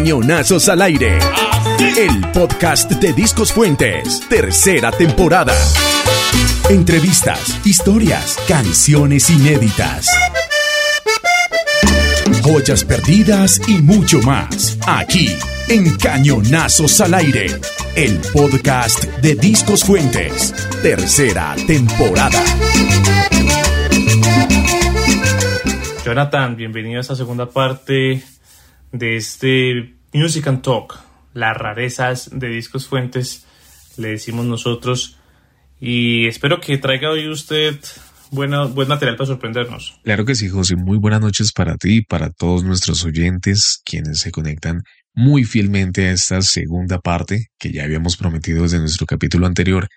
Cañonazos 0.00 0.66
al 0.70 0.80
aire. 0.80 1.18
El 1.98 2.22
podcast 2.32 2.90
de 2.90 3.12
Discos 3.12 3.52
Fuentes, 3.52 4.26
tercera 4.30 4.90
temporada. 4.90 5.52
Entrevistas, 6.70 7.60
historias, 7.66 8.38
canciones 8.48 9.28
inéditas. 9.28 10.06
Joyas 12.42 12.82
perdidas 12.84 13.60
y 13.68 13.82
mucho 13.82 14.22
más. 14.22 14.78
Aquí, 14.86 15.36
en 15.68 15.94
Cañonazos 15.98 16.98
al 17.02 17.12
aire. 17.12 17.48
El 17.94 18.20
podcast 18.32 19.04
de 19.20 19.34
Discos 19.34 19.84
Fuentes, 19.84 20.54
tercera 20.80 21.54
temporada. 21.66 22.42
Jonathan, 26.06 26.56
bienvenido 26.56 26.96
a 26.96 27.02
esta 27.02 27.14
segunda 27.14 27.44
parte 27.50 28.22
de 28.92 29.16
este 29.16 29.94
Music 30.12 30.46
and 30.46 30.62
Talk, 30.62 30.98
las 31.34 31.56
rarezas 31.56 32.30
de 32.32 32.48
Discos 32.48 32.86
Fuentes, 32.86 33.46
le 33.96 34.08
decimos 34.08 34.46
nosotros. 34.46 35.18
Y 35.80 36.26
espero 36.26 36.60
que 36.60 36.78
traiga 36.78 37.10
hoy 37.10 37.28
usted 37.28 37.78
buena, 38.30 38.64
buen 38.64 38.88
material 38.88 39.16
para 39.16 39.26
sorprendernos. 39.26 39.98
Claro 40.04 40.24
que 40.24 40.34
sí, 40.34 40.48
José. 40.48 40.76
Muy 40.76 40.98
buenas 40.98 41.20
noches 41.20 41.52
para 41.52 41.76
ti 41.76 41.98
y 41.98 42.04
para 42.04 42.30
todos 42.30 42.64
nuestros 42.64 43.04
oyentes, 43.04 43.80
quienes 43.84 44.20
se 44.20 44.30
conectan 44.30 44.82
muy 45.12 45.44
fielmente 45.44 46.08
a 46.08 46.12
esta 46.12 46.42
segunda 46.42 46.98
parte 47.00 47.46
que 47.58 47.72
ya 47.72 47.84
habíamos 47.84 48.16
prometido 48.16 48.62
desde 48.62 48.78
nuestro 48.78 49.06
capítulo 49.06 49.46
anterior, 49.46 49.88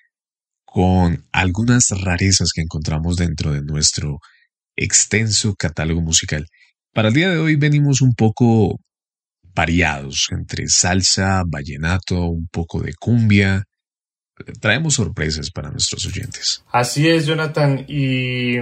con 0.66 1.26
algunas 1.32 1.90
rarezas 1.90 2.52
que 2.54 2.62
encontramos 2.62 3.18
dentro 3.18 3.54
de 3.54 3.62
nuestro 3.62 4.20
extenso 4.76 5.54
catálogo 5.56 6.02
musical. 6.02 6.48
Para 6.94 7.08
el 7.08 7.16
día 7.16 7.30
de 7.30 7.40
hoy 7.40 7.56
venimos 7.56 8.02
un 8.02 8.14
poco 8.14 8.80
variados 9.56 10.28
entre 10.30 10.68
salsa, 10.68 11.44
vallenato, 11.44 12.28
un 12.28 12.48
poco 12.48 12.82
de 12.82 12.94
cumbia. 12.94 13.64
Traemos 14.62 14.94
sorpresas 14.94 15.50
para 15.50 15.72
nuestros 15.72 16.06
oyentes. 16.06 16.64
Así 16.72 17.08
es, 17.10 17.26
Jonathan, 17.26 17.84
y 17.88 18.58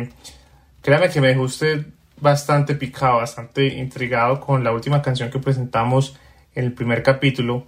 créame 0.81 1.09
que 1.09 1.19
me 1.19 1.27
dejó 1.27 1.41
usted 1.41 1.85
bastante 2.21 2.75
picado, 2.75 3.17
bastante 3.17 3.67
intrigado 3.67 4.39
con 4.39 4.63
la 4.63 4.71
última 4.71 5.01
canción 5.01 5.29
que 5.29 5.39
presentamos 5.39 6.15
en 6.55 6.63
el 6.63 6.73
primer 6.73 7.03
capítulo, 7.03 7.65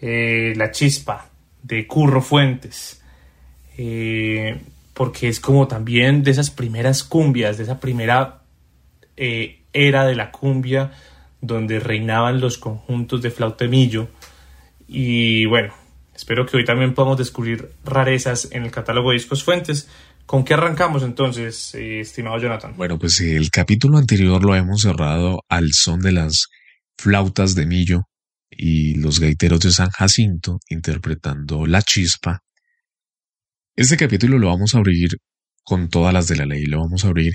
eh, 0.00 0.54
La 0.56 0.70
Chispa, 0.70 1.28
de 1.62 1.86
Curro 1.86 2.22
Fuentes. 2.22 3.02
Eh, 3.76 4.58
porque 4.94 5.28
es 5.28 5.40
como 5.40 5.68
también 5.68 6.22
de 6.22 6.30
esas 6.30 6.50
primeras 6.50 7.04
cumbias, 7.04 7.58
de 7.58 7.64
esa 7.64 7.78
primera 7.80 8.40
eh, 9.18 9.65
era 9.76 10.04
de 10.04 10.16
la 10.16 10.30
cumbia 10.30 10.92
donde 11.40 11.80
reinaban 11.80 12.40
los 12.40 12.58
conjuntos 12.58 13.22
de 13.22 13.30
flautemillo. 13.30 14.08
Y 14.88 15.46
bueno, 15.46 15.74
espero 16.14 16.46
que 16.46 16.56
hoy 16.56 16.64
también 16.64 16.94
podamos 16.94 17.18
descubrir 17.18 17.70
rarezas 17.84 18.48
en 18.52 18.64
el 18.64 18.70
catálogo 18.70 19.10
de 19.10 19.14
discos 19.14 19.44
fuentes. 19.44 19.88
¿Con 20.24 20.44
qué 20.44 20.54
arrancamos 20.54 21.02
entonces, 21.02 21.74
eh, 21.74 22.00
estimado 22.00 22.38
Jonathan? 22.38 22.74
Bueno, 22.76 22.98
pues 22.98 23.20
el 23.20 23.50
capítulo 23.50 23.98
anterior 23.98 24.42
lo 24.44 24.54
hemos 24.54 24.82
cerrado 24.82 25.42
al 25.48 25.72
son 25.72 26.00
de 26.00 26.12
las 26.12 26.48
flautas 26.98 27.54
de 27.54 27.66
millo 27.66 28.02
y 28.50 28.94
los 28.96 29.20
gaiteros 29.20 29.60
de 29.60 29.70
San 29.70 29.90
Jacinto 29.90 30.58
interpretando 30.68 31.66
La 31.66 31.82
Chispa 31.82 32.42
este 33.76 33.98
capítulo 33.98 34.38
lo 34.38 34.46
vamos 34.46 34.74
a 34.74 34.78
abrir 34.78 35.18
con 35.62 35.90
todas 35.90 36.14
las 36.14 36.28
de 36.28 36.36
la 36.36 36.46
ley, 36.46 36.64
lo 36.64 36.80
vamos 36.80 37.04
a 37.04 37.08
abrir 37.08 37.34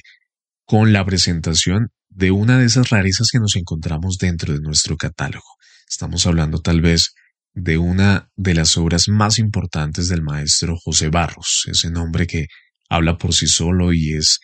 con 0.65 0.91
la 0.91 1.05
presentación 1.05 1.89
de 2.11 2.31
una 2.31 2.59
de 2.59 2.65
esas 2.65 2.89
rarezas 2.89 3.29
que 3.31 3.39
nos 3.39 3.55
encontramos 3.55 4.17
dentro 4.17 4.53
de 4.53 4.59
nuestro 4.59 4.97
catálogo. 4.97 5.47
Estamos 5.89 6.25
hablando 6.27 6.59
tal 6.59 6.81
vez 6.81 7.13
de 7.53 7.77
una 7.77 8.29
de 8.35 8.53
las 8.53 8.77
obras 8.77 9.07
más 9.07 9.39
importantes 9.39 10.07
del 10.07 10.21
maestro 10.21 10.77
José 10.77 11.09
Barros, 11.09 11.63
ese 11.67 11.89
nombre 11.89 12.27
que 12.27 12.47
habla 12.89 13.17
por 13.17 13.33
sí 13.33 13.47
solo 13.47 13.93
y 13.93 14.13
es 14.13 14.39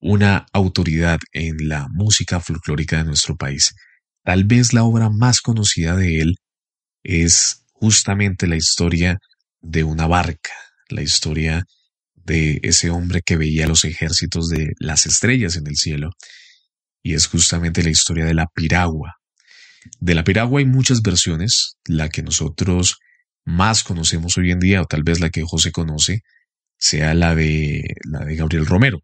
una 0.00 0.46
autoridad 0.52 1.18
en 1.32 1.68
la 1.68 1.86
música 1.92 2.40
folclórica 2.40 2.98
de 2.98 3.04
nuestro 3.04 3.36
país. 3.36 3.72
Tal 4.24 4.44
vez 4.44 4.72
la 4.72 4.82
obra 4.82 5.08
más 5.10 5.40
conocida 5.40 5.96
de 5.96 6.20
él 6.20 6.36
es 7.04 7.64
justamente 7.72 8.46
la 8.48 8.56
historia 8.56 9.18
de 9.60 9.84
una 9.84 10.08
barca, 10.08 10.52
la 10.88 11.02
historia 11.02 11.64
de 12.14 12.60
ese 12.62 12.90
hombre 12.90 13.22
que 13.24 13.36
veía 13.36 13.66
los 13.68 13.84
ejércitos 13.84 14.48
de 14.48 14.72
las 14.78 15.06
estrellas 15.06 15.56
en 15.56 15.66
el 15.66 15.76
cielo, 15.76 16.10
y 17.02 17.14
es 17.14 17.26
justamente 17.26 17.82
la 17.82 17.90
historia 17.90 18.24
de 18.24 18.34
la 18.34 18.46
piragua. 18.54 19.16
De 20.00 20.14
la 20.14 20.24
piragua 20.24 20.60
hay 20.60 20.66
muchas 20.66 21.02
versiones, 21.02 21.76
la 21.86 22.08
que 22.08 22.22
nosotros 22.22 22.98
más 23.44 23.82
conocemos 23.82 24.38
hoy 24.38 24.52
en 24.52 24.60
día, 24.60 24.82
o 24.82 24.86
tal 24.86 25.02
vez 25.02 25.20
la 25.20 25.30
que 25.30 25.42
José 25.42 25.72
conoce, 25.72 26.20
sea 26.78 27.14
la 27.14 27.34
de 27.34 27.82
la 28.08 28.24
de 28.24 28.36
Gabriel 28.36 28.66
Romero. 28.66 29.00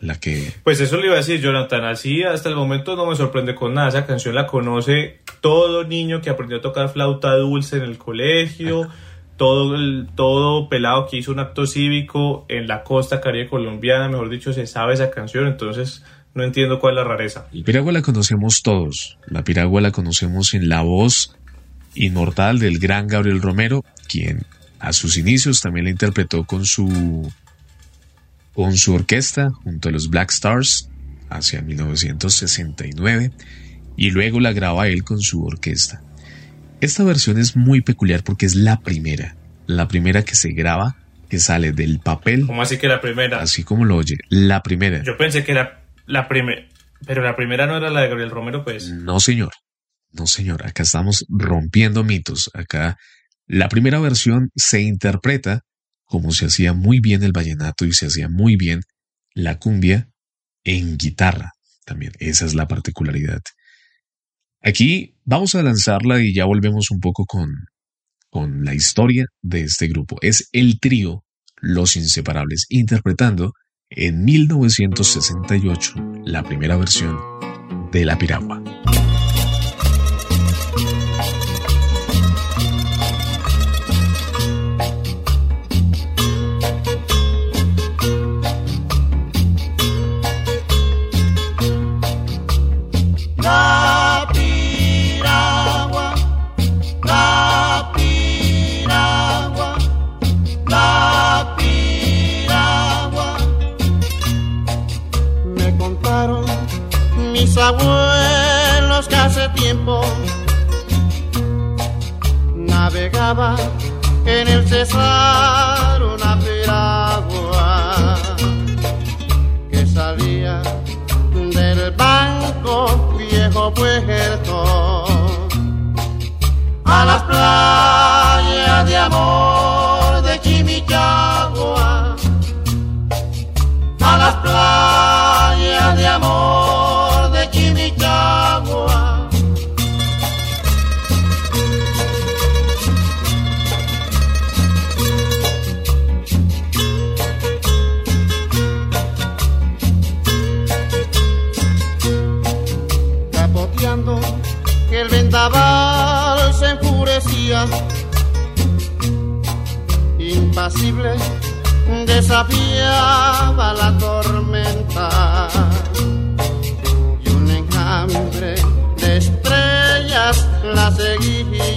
La 0.00 0.18
que. 0.18 0.52
Pues 0.64 0.80
eso 0.80 0.96
le 0.96 1.06
iba 1.06 1.14
a 1.14 1.18
decir, 1.18 1.40
Jonathan. 1.40 1.84
Así 1.84 2.24
hasta 2.24 2.48
el 2.48 2.56
momento 2.56 2.96
no 2.96 3.06
me 3.06 3.14
sorprende 3.14 3.54
con 3.54 3.74
nada. 3.74 3.88
Esa 3.88 4.04
canción 4.04 4.34
la 4.34 4.48
conoce 4.48 5.22
todo 5.40 5.84
niño 5.84 6.20
que 6.20 6.30
aprendió 6.30 6.58
a 6.58 6.60
tocar 6.60 6.88
flauta 6.88 7.36
dulce 7.36 7.76
en 7.76 7.84
el 7.84 7.98
colegio 7.98 8.90
todo, 9.36 9.74
el, 9.74 10.08
todo 10.14 10.68
pelado 10.68 11.06
que 11.06 11.16
hizo 11.16 11.32
un 11.32 11.40
acto 11.40 11.66
cívico 11.66 12.46
en 12.48 12.68
la 12.68 12.84
costa 12.84 13.20
caribe 13.20 13.48
colombiana, 13.48 14.08
mejor 14.08 14.28
dicho, 14.28 14.52
se 14.52 14.68
sabe 14.68 14.94
esa 14.94 15.10
canción, 15.10 15.46
entonces 15.46 16.04
no 16.34 16.44
entiendo 16.44 16.80
cuál 16.80 16.94
es 16.94 16.96
la 16.96 17.04
rareza. 17.04 17.46
La 17.52 17.64
piragua 17.64 17.92
la 17.92 18.02
conocemos 18.02 18.62
todos, 18.62 19.18
la 19.26 19.44
piragua 19.44 19.80
la 19.80 19.90
conocemos 19.90 20.54
en 20.54 20.68
la 20.68 20.82
voz 20.82 21.36
inmortal 21.94 22.58
del 22.58 22.78
gran 22.78 23.06
Gabriel 23.06 23.42
Romero, 23.42 23.84
quien 24.08 24.46
a 24.78 24.92
sus 24.92 25.16
inicios 25.16 25.60
también 25.60 25.84
la 25.84 25.90
interpretó 25.90 26.44
con 26.44 26.64
su 26.64 27.30
con 28.54 28.76
su 28.76 28.94
orquesta 28.94 29.50
junto 29.50 29.88
a 29.88 29.92
los 29.92 30.10
Black 30.10 30.30
Stars 30.30 30.90
hacia 31.30 31.62
1969 31.62 33.30
y 33.96 34.10
luego 34.10 34.40
la 34.40 34.52
graba 34.52 34.88
él 34.88 35.04
con 35.04 35.20
su 35.20 35.44
orquesta. 35.44 36.02
Esta 36.80 37.04
versión 37.04 37.38
es 37.38 37.56
muy 37.56 37.80
peculiar 37.80 38.24
porque 38.24 38.46
es 38.46 38.54
la 38.54 38.80
primera, 38.80 39.36
la 39.66 39.88
primera 39.88 40.24
que 40.24 40.34
se 40.34 40.50
graba, 40.50 40.96
que 41.30 41.38
sale 41.38 41.72
del 41.72 42.00
papel. 42.00 42.46
¿Cómo 42.46 42.60
así 42.60 42.76
que 42.76 42.88
la 42.88 43.00
primera? 43.00 43.40
Así 43.40 43.62
como 43.62 43.84
lo 43.84 43.96
oye, 43.96 44.16
la 44.28 44.62
primera. 44.62 45.02
Yo 45.02 45.16
pensé 45.16 45.44
que 45.44 45.52
era 45.52 45.81
la 46.06 46.28
pero 47.06 47.22
la 47.22 47.34
primera 47.36 47.66
no 47.66 47.76
era 47.76 47.90
la 47.90 48.02
de 48.02 48.08
Gabriel 48.08 48.30
Romero, 48.30 48.64
pues. 48.64 48.90
No, 48.90 49.20
señor. 49.20 49.52
No, 50.10 50.26
señor. 50.26 50.66
Acá 50.66 50.82
estamos 50.82 51.24
rompiendo 51.28 52.04
mitos. 52.04 52.50
Acá 52.54 52.96
la 53.46 53.68
primera 53.68 53.98
versión 53.98 54.50
se 54.54 54.82
interpreta 54.82 55.62
como 56.04 56.32
se 56.32 56.46
hacía 56.46 56.74
muy 56.74 57.00
bien 57.00 57.22
el 57.22 57.32
vallenato 57.32 57.84
y 57.84 57.92
se 57.92 58.06
hacía 58.06 58.28
muy 58.28 58.56
bien 58.56 58.82
la 59.34 59.58
cumbia 59.58 60.10
en 60.64 60.96
guitarra. 60.96 61.52
También 61.84 62.12
esa 62.18 62.44
es 62.44 62.54
la 62.54 62.68
particularidad. 62.68 63.40
Aquí 64.60 65.16
vamos 65.24 65.54
a 65.54 65.62
lanzarla 65.62 66.20
y 66.20 66.34
ya 66.34 66.44
volvemos 66.44 66.90
un 66.90 67.00
poco 67.00 67.24
con, 67.24 67.50
con 68.30 68.64
la 68.64 68.74
historia 68.74 69.26
de 69.40 69.62
este 69.62 69.88
grupo. 69.88 70.18
Es 70.20 70.48
el 70.52 70.78
trío 70.78 71.24
Los 71.56 71.96
Inseparables, 71.96 72.66
interpretando 72.68 73.54
en 73.96 74.24
1968 74.24 75.94
la 76.24 76.42
primera 76.42 76.76
versión 76.76 77.16
de 77.90 78.04
La 78.04 78.16
Piragua. 78.16 78.61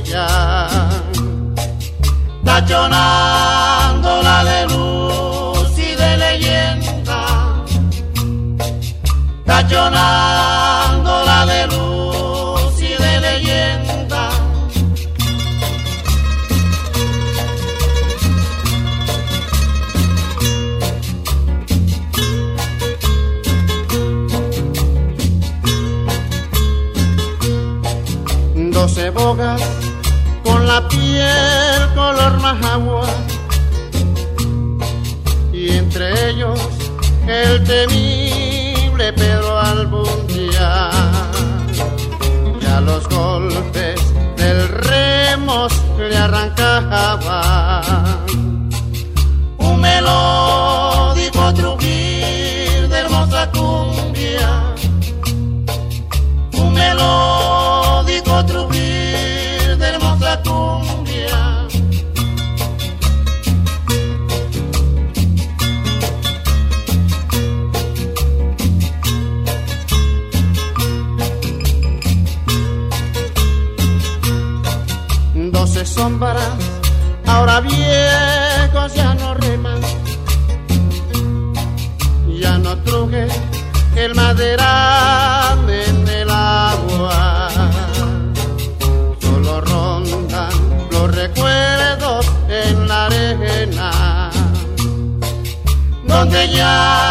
Seguía, 0.06 0.28
tachonándola 2.44 4.44
de 4.44 4.68
luz 4.68 5.78
y 5.78 5.96
de 5.96 6.18
leyenda, 6.18 7.64
tachonándola 9.46 11.46
de 11.46 11.68
luz 11.68 12.82
y 12.82 12.94
de 13.02 13.20
leyenda. 13.20 14.30
doce 28.72 29.10
bogas 29.10 29.75
la 30.76 30.88
piel 30.90 31.82
color 31.96 32.34
majagua 32.42 33.08
y 35.54 35.70
entre 35.78 36.32
ellos 36.32 36.60
el 37.28 37.64
temible 37.64 39.14
Pedro 39.14 39.58
Albundia 39.58 40.90
ya 42.60 42.82
los 42.82 43.08
golpes 43.08 44.02
del 44.36 44.68
remos 44.68 45.72
le 45.98 46.18
arrancaban. 46.18 47.84
Un 49.58 49.80
melódico 49.80 51.54
trujir 51.54 52.90
de 52.90 52.98
hermosa 53.00 53.50
cumbia. 53.52 54.76
Un 56.52 56.74
melódico 56.74 57.35
sombras, 75.96 76.50
ahora 77.26 77.62
viejos 77.62 78.94
ya 78.94 79.14
no 79.16 79.34
reman, 79.36 79.82
ya 82.38 82.58
no 82.58 82.78
truje 82.80 83.28
el 83.96 84.14
maderal 84.14 85.70
en 85.70 86.08
el 86.08 86.30
agua. 86.30 87.50
Solo 89.22 89.62
rondan 89.62 90.52
los 90.92 91.16
recuerdos 91.16 92.26
en 92.50 92.88
la 92.90 93.06
arena, 93.06 94.30
donde 96.06 96.50
ya 96.50 97.05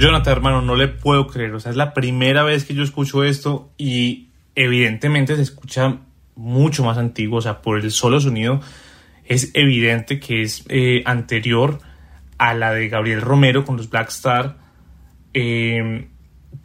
Jonathan, 0.00 0.32
hermano, 0.32 0.62
no 0.62 0.76
le 0.76 0.88
puedo 0.88 1.26
creer. 1.26 1.54
O 1.54 1.60
sea, 1.60 1.70
es 1.70 1.76
la 1.76 1.94
primera 1.94 2.42
vez 2.42 2.64
que 2.64 2.74
yo 2.74 2.82
escucho 2.82 3.24
esto 3.24 3.72
y 3.76 4.30
evidentemente 4.54 5.36
se 5.36 5.42
escucha 5.42 5.98
mucho 6.34 6.84
más 6.84 6.98
antiguo. 6.98 7.38
O 7.38 7.42
sea, 7.42 7.62
por 7.62 7.78
el 7.78 7.90
solo 7.90 8.20
sonido 8.20 8.60
es 9.24 9.50
evidente 9.54 10.18
que 10.18 10.42
es 10.42 10.64
eh, 10.68 11.02
anterior 11.04 11.78
a 12.38 12.54
la 12.54 12.72
de 12.72 12.88
Gabriel 12.88 13.20
Romero 13.20 13.64
con 13.64 13.76
los 13.76 13.90
Black 13.90 14.08
Star. 14.08 14.56
Eh, 15.34 16.08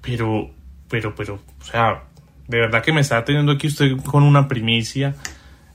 pero, 0.02 0.52
pero, 0.90 1.14
pero, 1.14 1.40
o 1.60 1.64
sea, 1.64 2.04
de 2.48 2.60
verdad 2.60 2.84
que 2.84 2.94
me 2.94 3.02
está 3.02 3.24
teniendo 3.24 3.52
aquí 3.52 3.68
usted 3.68 3.98
con 3.98 4.24
una 4.24 4.48
primicia 4.48 5.16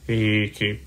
eh, 0.09 0.53
que 0.57 0.83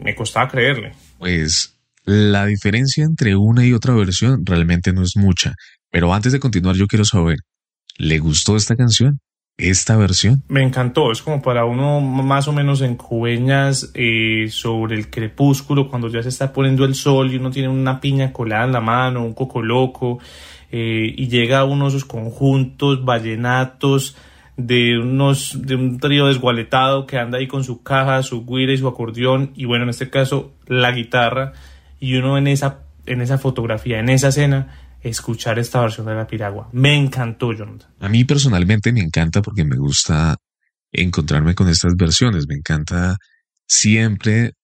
me 0.00 0.14
costaba 0.14 0.48
creerle. 0.48 0.92
Pues 1.18 1.74
la 2.04 2.44
diferencia 2.46 3.04
entre 3.04 3.34
una 3.34 3.64
y 3.64 3.72
otra 3.72 3.94
versión 3.94 4.44
realmente 4.44 4.92
no 4.92 5.02
es 5.02 5.16
mucha. 5.16 5.54
Pero 5.94 6.12
antes 6.12 6.32
de 6.32 6.40
continuar, 6.40 6.74
yo 6.74 6.88
quiero 6.88 7.04
saber, 7.04 7.36
¿le 7.98 8.18
gustó 8.18 8.56
esta 8.56 8.74
canción? 8.74 9.20
¿Esta 9.56 9.96
versión? 9.96 10.42
Me 10.48 10.60
encantó, 10.60 11.12
es 11.12 11.22
como 11.22 11.40
para 11.40 11.66
uno 11.66 12.00
más 12.00 12.48
o 12.48 12.52
menos 12.52 12.80
en 12.80 12.96
cubeñas 12.96 13.92
eh, 13.94 14.48
sobre 14.50 14.96
el 14.96 15.08
crepúsculo, 15.08 15.88
cuando 15.88 16.08
ya 16.08 16.20
se 16.20 16.30
está 16.30 16.52
poniendo 16.52 16.84
el 16.84 16.96
sol 16.96 17.32
y 17.32 17.36
uno 17.36 17.52
tiene 17.52 17.68
una 17.68 18.00
piña 18.00 18.32
colada 18.32 18.64
en 18.64 18.72
la 18.72 18.80
mano, 18.80 19.24
un 19.24 19.34
coco 19.34 19.62
loco, 19.62 20.18
eh, 20.72 21.14
y 21.16 21.28
llega 21.28 21.62
uno 21.62 21.84
de 21.84 21.90
esos 21.90 22.04
conjuntos 22.04 23.04
vallenatos 23.04 24.16
de 24.56 24.98
unos 24.98 25.62
de 25.62 25.76
un 25.76 26.00
trío 26.00 26.26
desgualetado 26.26 27.06
que 27.06 27.18
anda 27.18 27.38
ahí 27.38 27.46
con 27.46 27.62
su 27.62 27.84
caja, 27.84 28.20
su 28.24 28.44
guira 28.44 28.72
y 28.72 28.78
su 28.78 28.88
acordeón, 28.88 29.52
y 29.54 29.66
bueno, 29.66 29.84
en 29.84 29.90
este 29.90 30.10
caso 30.10 30.54
la 30.66 30.90
guitarra, 30.90 31.52
y 32.00 32.16
uno 32.16 32.36
en 32.36 32.48
esa, 32.48 32.80
en 33.06 33.20
esa 33.20 33.38
fotografía, 33.38 34.00
en 34.00 34.08
esa 34.08 34.28
escena, 34.30 34.80
escuchar 35.04 35.58
esta 35.58 35.80
versión 35.80 36.06
de 36.06 36.14
la 36.14 36.26
piragua. 36.26 36.68
Me 36.72 36.96
encantó, 36.96 37.52
Jonathan. 37.52 37.90
A 38.00 38.08
mí 38.08 38.24
personalmente 38.24 38.92
me 38.92 39.00
encanta 39.00 39.42
porque 39.42 39.64
me 39.64 39.76
gusta 39.76 40.36
encontrarme 40.90 41.54
con 41.54 41.68
estas 41.68 41.94
versiones. 41.96 42.46
Me 42.48 42.54
encanta 42.54 43.16
siempre 43.66 44.54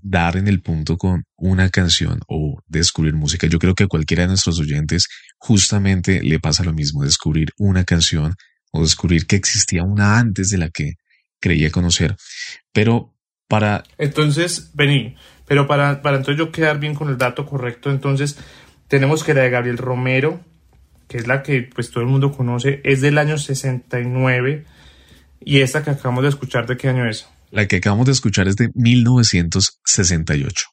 dar 0.00 0.36
en 0.36 0.48
el 0.48 0.62
punto 0.62 0.96
con 0.96 1.24
una 1.36 1.68
canción 1.70 2.20
o 2.28 2.60
descubrir 2.66 3.14
música. 3.14 3.46
Yo 3.46 3.58
creo 3.58 3.74
que 3.74 3.84
a 3.84 3.88
cualquiera 3.88 4.22
de 4.22 4.28
nuestros 4.28 4.60
oyentes 4.60 5.08
justamente 5.36 6.22
le 6.22 6.38
pasa 6.38 6.64
lo 6.64 6.72
mismo, 6.72 7.02
descubrir 7.02 7.48
una 7.58 7.84
canción 7.84 8.34
o 8.70 8.82
descubrir 8.82 9.26
que 9.26 9.36
existía 9.36 9.82
una 9.82 10.18
antes 10.18 10.50
de 10.50 10.58
la 10.58 10.70
que 10.70 10.94
creía 11.40 11.70
conocer. 11.70 12.16
Pero 12.72 13.14
para... 13.48 13.82
Entonces, 13.96 14.70
vení, 14.74 15.16
pero 15.46 15.66
para, 15.66 16.02
para 16.02 16.18
entonces 16.18 16.38
yo 16.38 16.52
quedar 16.52 16.78
bien 16.78 16.94
con 16.94 17.08
el 17.08 17.18
dato 17.18 17.46
correcto, 17.46 17.90
entonces 17.90 18.38
tenemos 18.88 19.24
que 19.24 19.34
la 19.34 19.42
de 19.42 19.50
Gabriel 19.50 19.78
Romero, 19.78 20.40
que 21.08 21.18
es 21.18 21.26
la 21.26 21.42
que 21.42 21.68
pues 21.74 21.90
todo 21.90 22.02
el 22.02 22.10
mundo 22.10 22.32
conoce, 22.32 22.80
es 22.84 23.00
del 23.00 23.18
año 23.18 23.38
69 23.38 24.64
y 25.40 25.60
esta 25.60 25.84
que 25.84 25.90
acabamos 25.90 26.22
de 26.22 26.30
escuchar, 26.30 26.66
¿de 26.66 26.76
qué 26.76 26.88
año 26.88 27.08
es? 27.08 27.28
La 27.50 27.66
que 27.66 27.76
acabamos 27.76 28.06
de 28.06 28.12
escuchar 28.12 28.48
es 28.48 28.56
de 28.56 28.70
1968. 28.74 30.66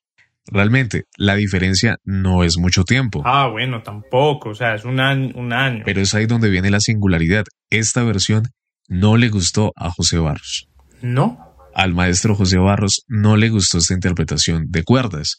Realmente, 0.48 1.06
la 1.18 1.36
diferencia 1.36 1.98
no 2.04 2.44
es 2.44 2.58
mucho 2.58 2.84
tiempo. 2.84 3.24
Ah, 3.26 3.48
bueno, 3.48 3.82
tampoco, 3.82 4.50
o 4.50 4.56
sea, 4.56 4.76
es 4.76 4.86
un 4.86 5.00
año, 5.00 5.32
un 5.36 5.54
año. 5.54 5.84
Pero 5.86 6.02
es 6.02 6.14
ahí 6.14 6.28
donde 6.28 6.50
viene 6.50 6.70
la 6.70 6.80
singularidad. 6.80 7.46
Esta 7.70 8.04
versión 8.04 8.50
no 8.88 9.18
le 9.18 9.30
gustó 9.30 9.72
a 9.76 9.90
José 9.90 10.20
Barros. 10.20 10.68
¿No? 11.02 11.40
Al 11.74 11.94
maestro 11.94 12.36
José 12.36 12.58
Barros 12.58 13.04
no 13.08 13.38
le 13.38 13.50
gustó 13.50 13.80
esta 13.80 13.94
interpretación 13.94 14.66
de 14.70 14.84
cuerdas. 14.84 15.38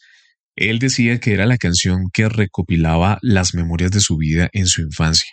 Él 0.57 0.79
decía 0.79 1.19
que 1.19 1.33
era 1.33 1.45
la 1.45 1.57
canción 1.57 2.09
que 2.11 2.27
recopilaba 2.27 3.19
las 3.21 3.53
memorias 3.53 3.91
de 3.91 3.99
su 3.99 4.17
vida 4.17 4.49
en 4.53 4.65
su 4.65 4.81
infancia. 4.81 5.29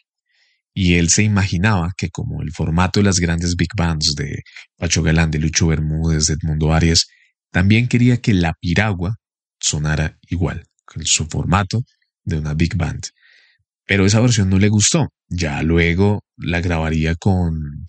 Y 0.74 0.94
él 0.94 1.08
se 1.08 1.22
imaginaba 1.22 1.92
que 1.96 2.10
como 2.10 2.42
el 2.42 2.52
formato 2.52 3.00
de 3.00 3.04
las 3.04 3.20
grandes 3.20 3.56
big 3.56 3.70
bands 3.74 4.14
de 4.16 4.42
Pacho 4.76 5.02
Galán, 5.02 5.30
de 5.30 5.38
Lucho 5.38 5.68
Bermúdez, 5.68 6.26
de 6.26 6.34
Edmundo 6.34 6.74
Arias, 6.74 7.06
también 7.50 7.88
quería 7.88 8.18
que 8.18 8.34
la 8.34 8.52
piragua 8.60 9.16
sonara 9.58 10.18
igual, 10.28 10.64
con 10.84 11.06
su 11.06 11.24
formato 11.26 11.82
de 12.24 12.38
una 12.38 12.52
big 12.52 12.76
band. 12.76 13.04
Pero 13.86 14.04
esa 14.04 14.20
versión 14.20 14.50
no 14.50 14.58
le 14.58 14.68
gustó. 14.68 15.08
Ya 15.28 15.62
luego 15.62 16.22
la 16.36 16.60
grabaría 16.60 17.14
con 17.14 17.86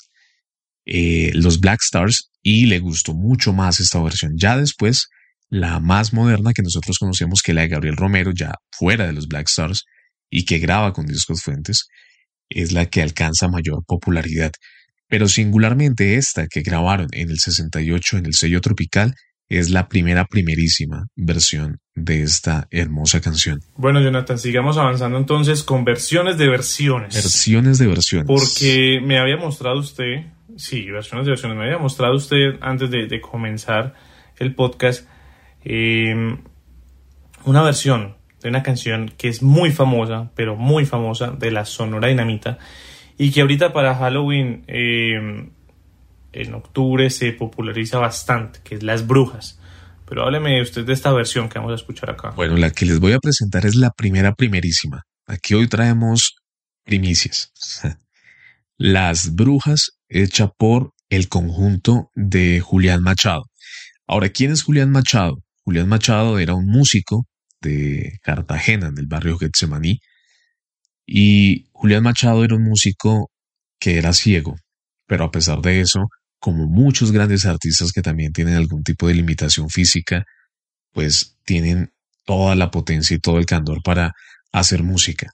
eh, 0.86 1.32
los 1.34 1.60
Black 1.60 1.82
Stars 1.84 2.32
y 2.42 2.68
le 2.68 2.80
gustó 2.80 3.14
mucho 3.14 3.52
más 3.52 3.82
esta 3.82 4.02
versión. 4.02 4.34
Ya 4.38 4.56
después, 4.56 5.10
la 5.50 5.80
más 5.80 6.14
moderna 6.14 6.54
que 6.54 6.64
nosotros 6.64 6.98
conocemos 6.98 7.42
que 7.42 7.54
la 7.54 7.62
de 7.62 7.70
Gabriel 7.70 7.98
Romero, 7.98 8.32
ya 8.34 8.56
fuera 8.72 9.06
de 9.06 9.14
los 9.14 9.28
Black 9.28 9.48
Stars 9.48 9.86
y 10.30 10.46
que 10.46 10.60
graba 10.60 10.94
con 10.94 11.06
discos 11.06 11.42
fuentes, 11.42 11.88
es 12.50 12.72
la 12.72 12.88
que 12.88 13.02
alcanza 13.02 13.48
mayor 13.48 13.84
popularidad. 13.86 14.52
Pero 15.08 15.28
singularmente 15.28 16.16
esta 16.16 16.48
que 16.48 16.62
grabaron 16.62 17.08
en 17.12 17.30
el 17.30 17.40
68 17.40 18.18
en 18.18 18.26
el 18.26 18.34
sello 18.34 18.62
tropical 18.62 19.14
es 19.48 19.70
la 19.70 19.88
primera, 19.88 20.26
primerísima 20.26 21.06
versión 21.16 21.80
de 21.94 22.24
esta 22.24 22.68
hermosa 22.72 23.22
canción. 23.22 23.60
Bueno, 23.78 24.02
Jonathan, 24.02 24.40
sigamos 24.40 24.78
avanzando 24.78 25.18
entonces 25.18 25.64
con 25.64 25.86
versiones 25.86 26.38
de 26.38 26.48
versiones. 26.48 27.14
Versiones 27.14 27.78
de 27.78 27.88
versiones. 27.88 28.28
Porque 28.28 29.00
me 29.04 29.20
había 29.20 29.38
mostrado 29.38 29.80
usted, 29.80 30.26
sí, 30.58 30.90
versiones 30.90 31.26
de 31.26 31.32
versiones, 31.32 31.58
me 31.58 31.66
había 31.66 31.78
mostrado 31.78 32.16
usted 32.16 32.56
antes 32.62 32.90
de, 32.90 33.22
comenzar 33.22 33.94
el 34.38 34.56
podcast 34.56 35.08
em, 35.66 36.38
una 37.44 37.62
versión 37.64 38.16
de 38.42 38.50
una 38.50 38.64
canción 38.64 39.12
que 39.18 39.28
es 39.28 39.42
muy 39.42 39.72
famosa, 39.72 40.32
pero 40.36 40.56
muy 40.56 40.86
famosa, 40.86 41.32
de 41.32 41.52
la 41.52 41.66
Sonora 41.66 42.08
Dinamita, 42.08 42.60
y 43.18 43.32
que 43.32 43.42
ahorita 43.42 43.74
para 43.74 43.96
Halloween 43.96 44.64
em, 44.68 45.50
en 46.32 46.54
octubre 46.54 47.10
se 47.10 47.32
populariza 47.32 47.98
bastante, 47.98 48.60
que 48.64 48.76
es 48.76 48.84
Las 48.84 49.08
Brujas. 49.08 49.60
Pero 50.08 50.24
hábleme 50.24 50.62
usted 50.62 50.86
de 50.86 50.94
esta 50.94 51.12
versión 51.12 51.50
que 51.50 51.58
vamos 51.58 51.72
a 51.72 51.76
escuchar 51.76 52.12
acá. 52.12 52.32
Bueno, 52.36 52.56
la 52.58 52.70
que 52.70 52.86
les 52.86 53.00
voy 53.00 53.14
a 53.14 53.20
presentar 53.20 53.66
es 53.66 53.76
la 53.76 53.90
primera 53.90 54.36
primerísima. 54.36 55.04
Aquí 55.26 55.56
hoy 55.56 55.68
traemos 55.68 56.36
primicias. 56.84 57.52
Las 58.78 59.34
Brujas, 59.34 59.98
hecha 60.10 60.50
por 60.50 60.92
el 61.10 61.30
conjunto 61.30 62.12
de 62.14 62.60
Julián 62.60 63.02
Machado. 63.02 63.46
Ahora, 64.06 64.30
¿quién 64.30 64.52
es 64.52 64.64
Julián 64.64 64.92
Machado? 64.92 65.45
Julián 65.66 65.90
Machado 65.90 66.38
era 66.38 66.54
un 66.54 66.68
músico 66.68 67.26
de 67.60 68.20
Cartagena, 68.22 68.88
en 68.88 69.00
el 69.00 69.08
barrio 69.08 69.40
Getsemaní, 69.40 70.00
y 71.08 71.66
Julián 71.72 72.04
Machado 72.04 72.44
era 72.44 72.56
un 72.56 72.64
músico 72.64 73.32
que 73.80 73.98
era 73.98 74.14
ciego, 74.14 74.56
pero 75.08 75.26
a 75.26 75.32
pesar 75.32 75.62
de 75.62 75.82
eso 75.82 76.08
como 76.40 76.68
muchos 76.68 77.12
grandes 77.12 77.46
artistas 77.46 77.92
que 77.92 78.04
también 78.04 78.32
tienen 78.32 78.54
algún 78.54 78.84
tipo 78.84 79.08
de 79.08 79.16
limitación 79.16 79.70
física, 79.70 80.26
pues 80.92 81.38
tienen 81.44 81.92
toda 82.26 82.56
la 82.56 82.70
potencia 82.70 83.16
y 83.16 83.20
todo 83.20 83.40
el 83.40 83.48
candor 83.48 83.82
para 83.82 84.14
hacer 84.52 84.84
música. 84.84 85.32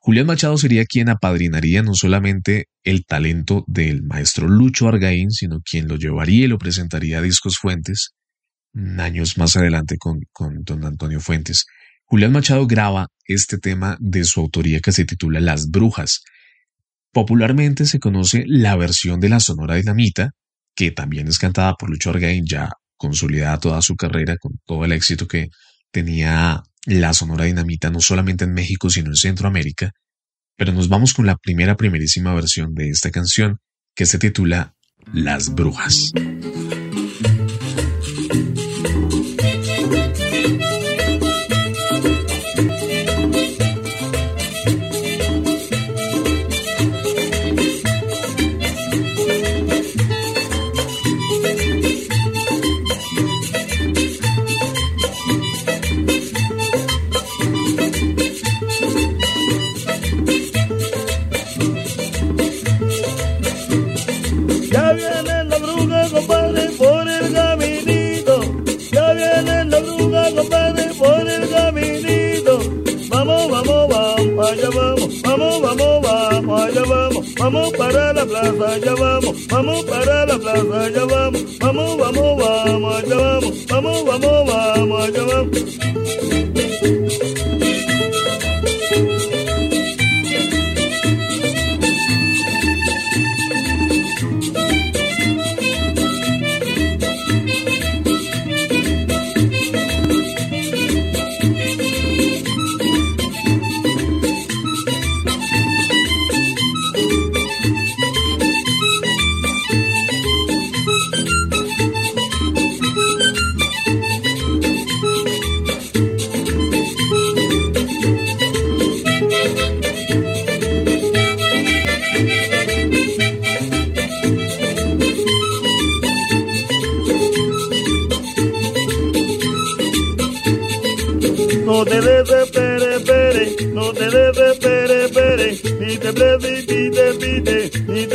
Julián 0.00 0.26
Machado 0.26 0.56
sería 0.56 0.86
quien 0.86 1.10
apadrinaría 1.10 1.82
no 1.82 1.94
solamente 1.94 2.68
el 2.82 3.04
talento 3.04 3.64
del 3.66 4.02
maestro 4.02 4.48
Lucho 4.48 4.88
Argaín, 4.88 5.30
sino 5.30 5.60
quien 5.60 5.88
lo 5.88 5.96
llevaría 5.96 6.46
y 6.46 6.48
lo 6.48 6.58
presentaría 6.58 7.18
a 7.18 7.22
Discos 7.22 7.58
Fuentes 7.58 8.14
años 8.98 9.38
más 9.38 9.56
adelante 9.56 9.96
con, 9.98 10.20
con 10.32 10.62
don 10.64 10.84
Antonio 10.84 11.20
Fuentes. 11.20 11.66
Julián 12.04 12.32
Machado 12.32 12.66
graba 12.66 13.08
este 13.26 13.58
tema 13.58 13.96
de 14.00 14.24
su 14.24 14.40
autoría 14.40 14.80
que 14.80 14.92
se 14.92 15.04
titula 15.04 15.40
Las 15.40 15.70
Brujas. 15.70 16.22
Popularmente 17.12 17.86
se 17.86 17.98
conoce 17.98 18.44
la 18.46 18.76
versión 18.76 19.20
de 19.20 19.28
la 19.28 19.40
Sonora 19.40 19.76
Dinamita, 19.76 20.32
que 20.74 20.90
también 20.90 21.28
es 21.28 21.38
cantada 21.38 21.74
por 21.74 21.88
Lucho 21.88 22.10
Argain, 22.10 22.44
ya 22.44 22.68
consolidada 22.96 23.58
toda 23.58 23.82
su 23.82 23.96
carrera 23.96 24.36
con 24.36 24.52
todo 24.64 24.84
el 24.84 24.92
éxito 24.92 25.26
que 25.26 25.48
tenía 25.90 26.62
la 26.86 27.14
Sonora 27.14 27.44
Dinamita, 27.44 27.90
no 27.90 28.00
solamente 28.00 28.44
en 28.44 28.52
México, 28.52 28.90
sino 28.90 29.10
en 29.10 29.16
Centroamérica. 29.16 29.92
Pero 30.56 30.72
nos 30.72 30.88
vamos 30.88 31.14
con 31.14 31.26
la 31.26 31.36
primera, 31.36 31.76
primerísima 31.76 32.34
versión 32.34 32.74
de 32.74 32.90
esta 32.90 33.10
canción, 33.10 33.58
que 33.94 34.06
se 34.06 34.18
titula 34.18 34.74
Las 35.12 35.54
Brujas. 35.54 36.12
Vamos 77.54 77.72
para 77.74 78.12
la 78.12 78.26
plaza, 78.26 78.78
ya 78.78 78.94
vamos, 78.94 79.46
vamos 79.46 79.84
para 79.84 80.26
la 80.26 80.38
plaza, 80.38 80.90
ya 80.90 81.04
vamos, 81.04 81.58
vamos, 81.58 81.96
vamos, 81.98 82.36
vamos, 82.36 83.06
vamos, 83.06 83.08
vamos, 83.08 83.66
vamos, 83.66 84.04
vamos, 84.04 84.43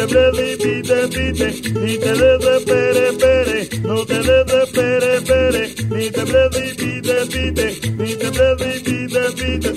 te 0.09 0.31
pite, 0.57 1.07
pite, 1.09 1.47
ni 1.79 1.97
te 1.97 2.13
desespere, 2.13 3.13
pere, 3.19 3.69
no 3.81 4.05
te 4.05 4.19
desespere, 4.19 5.21
pere, 5.21 5.63
ni 5.89 6.09
te 6.09 6.23
precipite, 6.25 7.15
pite, 7.31 7.67
ni 7.97 8.15
te 8.15 8.31
precipite, 8.31 9.23
pite. 9.37 9.71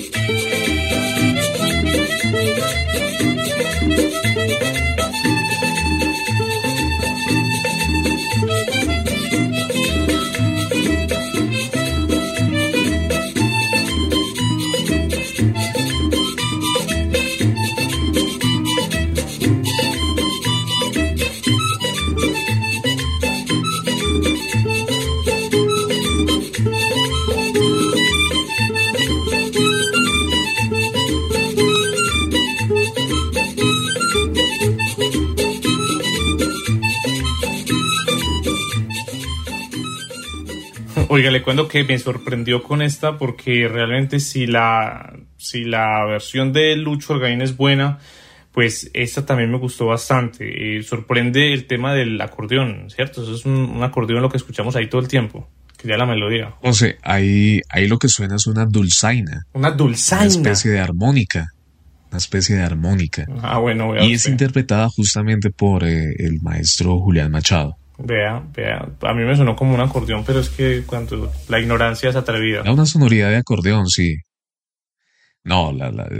Le 41.43 41.45
cuento 41.45 41.67
que 41.67 41.83
me 41.83 41.99
sorprendió 41.99 42.63
con 42.63 42.81
esta 42.81 43.17
porque 43.17 43.67
realmente 43.67 44.21
si 44.21 44.47
la, 44.47 45.13
si 45.35 45.65
la 45.65 46.05
versión 46.05 46.53
de 46.53 46.77
Lucho 46.77 47.15
Orgain 47.15 47.41
es 47.41 47.57
buena, 47.57 47.99
pues 48.53 48.89
esta 48.93 49.25
también 49.25 49.51
me 49.51 49.57
gustó 49.57 49.87
bastante. 49.87 50.77
Eh, 50.77 50.83
sorprende 50.83 51.51
el 51.51 51.65
tema 51.65 51.93
del 51.93 52.21
acordeón, 52.21 52.89
¿cierto? 52.89 53.23
Eso 53.23 53.35
es 53.35 53.45
un, 53.45 53.83
acordeón 53.83 54.21
lo 54.21 54.29
que 54.29 54.37
escuchamos 54.37 54.77
ahí 54.77 54.87
todo 54.87 55.01
el 55.01 55.09
tiempo. 55.09 55.49
Que 55.77 55.89
ya 55.89 55.97
la 55.97 56.05
melodía. 56.05 56.55
O 56.61 56.71
sea, 56.71 56.95
ahí, 57.01 57.59
ahí 57.67 57.89
lo 57.89 57.97
que 57.97 58.07
suena 58.07 58.37
es 58.37 58.47
una 58.47 58.65
dulzaina. 58.65 59.41
Una 59.51 59.71
dulzaina. 59.71 60.23
Una 60.23 60.51
especie 60.51 60.71
de 60.71 60.79
armónica. 60.79 61.47
Una 62.09 62.19
especie 62.19 62.55
de 62.55 62.61
armónica. 62.61 63.25
Ah, 63.41 63.57
bueno. 63.57 64.01
Y 64.01 64.13
es 64.13 64.27
interpretada 64.29 64.87
justamente 64.87 65.49
por 65.49 65.83
eh, 65.83 66.15
el 66.19 66.39
maestro 66.41 67.01
Julián 67.01 67.31
Machado. 67.31 67.75
Vea, 68.05 68.43
vea, 68.53 68.89
a 69.01 69.13
mí 69.13 69.23
me 69.23 69.35
sonó 69.35 69.55
como 69.55 69.73
un 69.73 69.79
acordeón, 69.79 70.25
pero 70.25 70.41
es 70.41 70.49
que 70.49 70.83
cuando 70.85 71.31
la 71.47 71.59
ignorancia 71.59 72.09
es 72.09 72.15
atrevida. 72.17 72.69
Una 72.69 72.85
sonoridad 72.85 73.29
de 73.29 73.37
acordeón, 73.37 73.87
sí. 73.87 74.17
No, 75.45 75.71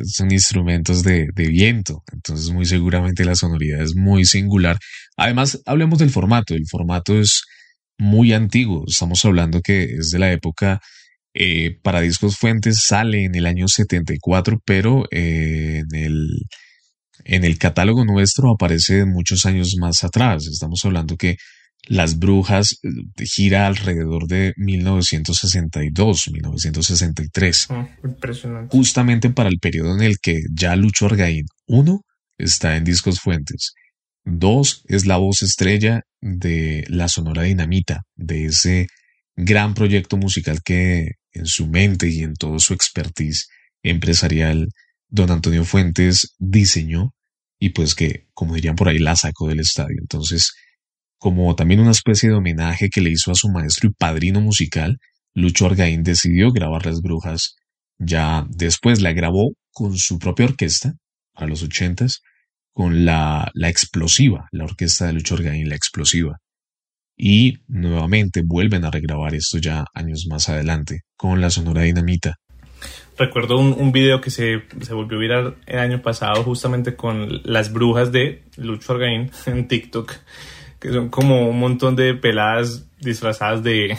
son 0.06 0.32
instrumentos 0.32 1.04
de, 1.04 1.28
de, 1.34 1.48
viento, 1.48 2.04
entonces 2.12 2.52
muy 2.52 2.66
seguramente 2.66 3.26
la 3.26 3.36
sonoridad 3.36 3.82
es 3.82 3.96
muy 3.96 4.26
singular. 4.26 4.78
Además, 5.18 5.62
hablemos 5.66 6.00
del 6.00 6.10
formato. 6.10 6.54
El 6.54 6.66
formato 6.70 7.20
es 7.20 7.44
muy 7.98 8.34
antiguo. 8.34 8.84
Estamos 8.88 9.24
hablando 9.26 9.62
que 9.62 9.84
es 9.84 10.10
de 10.12 10.20
la 10.20 10.32
época 10.32 10.80
eh, 11.34 11.78
para 11.82 12.02
Discos 12.02 12.38
Fuentes, 12.38 12.84
sale 12.86 13.26
en 13.26 13.36
el 13.36 13.46
año 13.46 13.68
74, 13.68 14.62
pero 14.64 15.06
eh, 15.12 15.82
en, 15.92 15.96
el, 15.96 16.28
en 17.26 17.44
el 17.44 17.58
catálogo 17.58 18.06
nuestro 18.06 18.52
aparece 18.52 19.06
muchos 19.06 19.46
años 19.46 19.76
más 19.80 20.04
atrás. 20.04 20.48
Estamos 20.48 20.84
hablando 20.86 21.18
que 21.18 21.38
Las 21.88 22.18
Brujas 22.18 22.80
eh, 22.84 23.26
gira 23.26 23.68
alrededor 23.68 24.28
de 24.28 24.54
1962, 24.58 26.30
1963. 26.32 27.68
Mm, 27.70 28.08
impresionante. 28.08 28.78
Justamente 28.78 29.30
para 29.30 29.50
el 29.50 29.60
periodo 29.60 29.96
en 29.96 30.02
el 30.02 30.18
que 30.20 30.42
ya 30.52 30.76
Lucho 30.76 31.06
Argaín, 31.06 31.46
uno, 31.68 32.02
está 32.38 32.78
en 32.78 32.84
Discos 32.84 33.20
Fuentes. 33.20 33.74
Dos, 34.24 34.84
es 34.88 35.06
la 35.06 35.18
voz 35.18 35.44
estrella 35.44 36.02
de 36.22 36.86
la 36.88 37.10
Sonora 37.10 37.44
Dinamita, 37.44 38.04
de 38.16 38.46
ese 38.46 38.88
gran 39.36 39.74
proyecto 39.74 40.16
musical 40.16 40.62
que 40.64 41.12
en 41.34 41.46
su 41.46 41.68
mente 41.68 42.08
y 42.08 42.22
en 42.22 42.36
todo 42.36 42.60
su 42.60 42.74
expertise 42.74 43.48
empresarial 43.82 44.70
don 45.10 45.32
Antonio 45.32 45.66
Fuentes 45.66 46.36
diseñó 46.40 47.14
y 47.60 47.70
pues 47.70 47.96
que, 47.96 48.28
como 48.34 48.56
dirían 48.56 48.76
por 48.76 48.90
ahí, 48.90 49.00
la 49.00 49.16
sacó 49.16 49.48
del 49.48 49.60
estadio. 49.60 49.98
Entonces, 50.00 50.54
como 51.24 51.56
también 51.56 51.80
una 51.80 51.92
especie 51.92 52.28
de 52.28 52.36
homenaje 52.36 52.90
que 52.90 53.00
le 53.00 53.10
hizo 53.10 53.32
a 53.32 53.36
su 53.36 53.48
maestro 53.48 53.88
y 53.90 53.94
padrino 53.94 54.42
musical, 54.42 54.98
Lucho 55.34 55.66
Argaín 55.68 56.04
decidió 56.04 56.52
grabar 56.52 56.86
Las 56.86 57.02
Brujas. 57.02 57.56
Ya 57.98 58.46
después 58.50 59.02
la 59.02 59.14
grabó 59.14 59.54
con 59.72 59.96
su 59.96 60.20
propia 60.20 60.48
orquesta, 60.48 60.96
a 61.34 61.46
los 61.46 61.64
ochentas, 61.64 62.20
con 62.74 63.06
la, 63.06 63.50
la 63.54 63.70
explosiva, 63.70 64.50
la 64.52 64.66
orquesta 64.66 65.06
de 65.06 65.14
Lucho 65.14 65.36
Argaín, 65.36 65.70
la 65.70 65.78
explosiva. 65.78 66.40
Y 67.16 67.54
nuevamente 67.70 68.42
vuelven 68.46 68.84
a 68.84 68.92
regrabar 68.92 69.34
esto 69.34 69.60
ya 69.60 69.86
años 69.94 70.26
más 70.30 70.50
adelante, 70.50 71.04
con 71.16 71.40
la 71.40 71.50
Sonora 71.50 71.84
Dinamita. 71.84 72.36
Recuerdo 73.18 73.60
un, 73.60 73.92
video 73.94 74.20
que 74.20 74.30
se, 74.30 74.64
se 74.82 74.94
volvió 74.94 75.20
viral 75.20 75.56
el 75.68 75.80
año 75.80 76.02
pasado 76.02 76.44
justamente 76.44 76.98
con 76.98 77.42
las 77.46 77.72
brujas 77.72 78.12
de 78.12 78.44
Lucho 78.58 78.92
Argaín 78.92 79.32
en 79.46 79.70
TikTok, 79.70 80.16
que 80.84 80.92
son 80.92 81.08
como 81.08 81.48
un 81.48 81.60
montón 81.60 81.96
de 81.96 82.14
peladas 82.14 82.90
disfrazadas 83.00 83.64
de, 83.64 83.98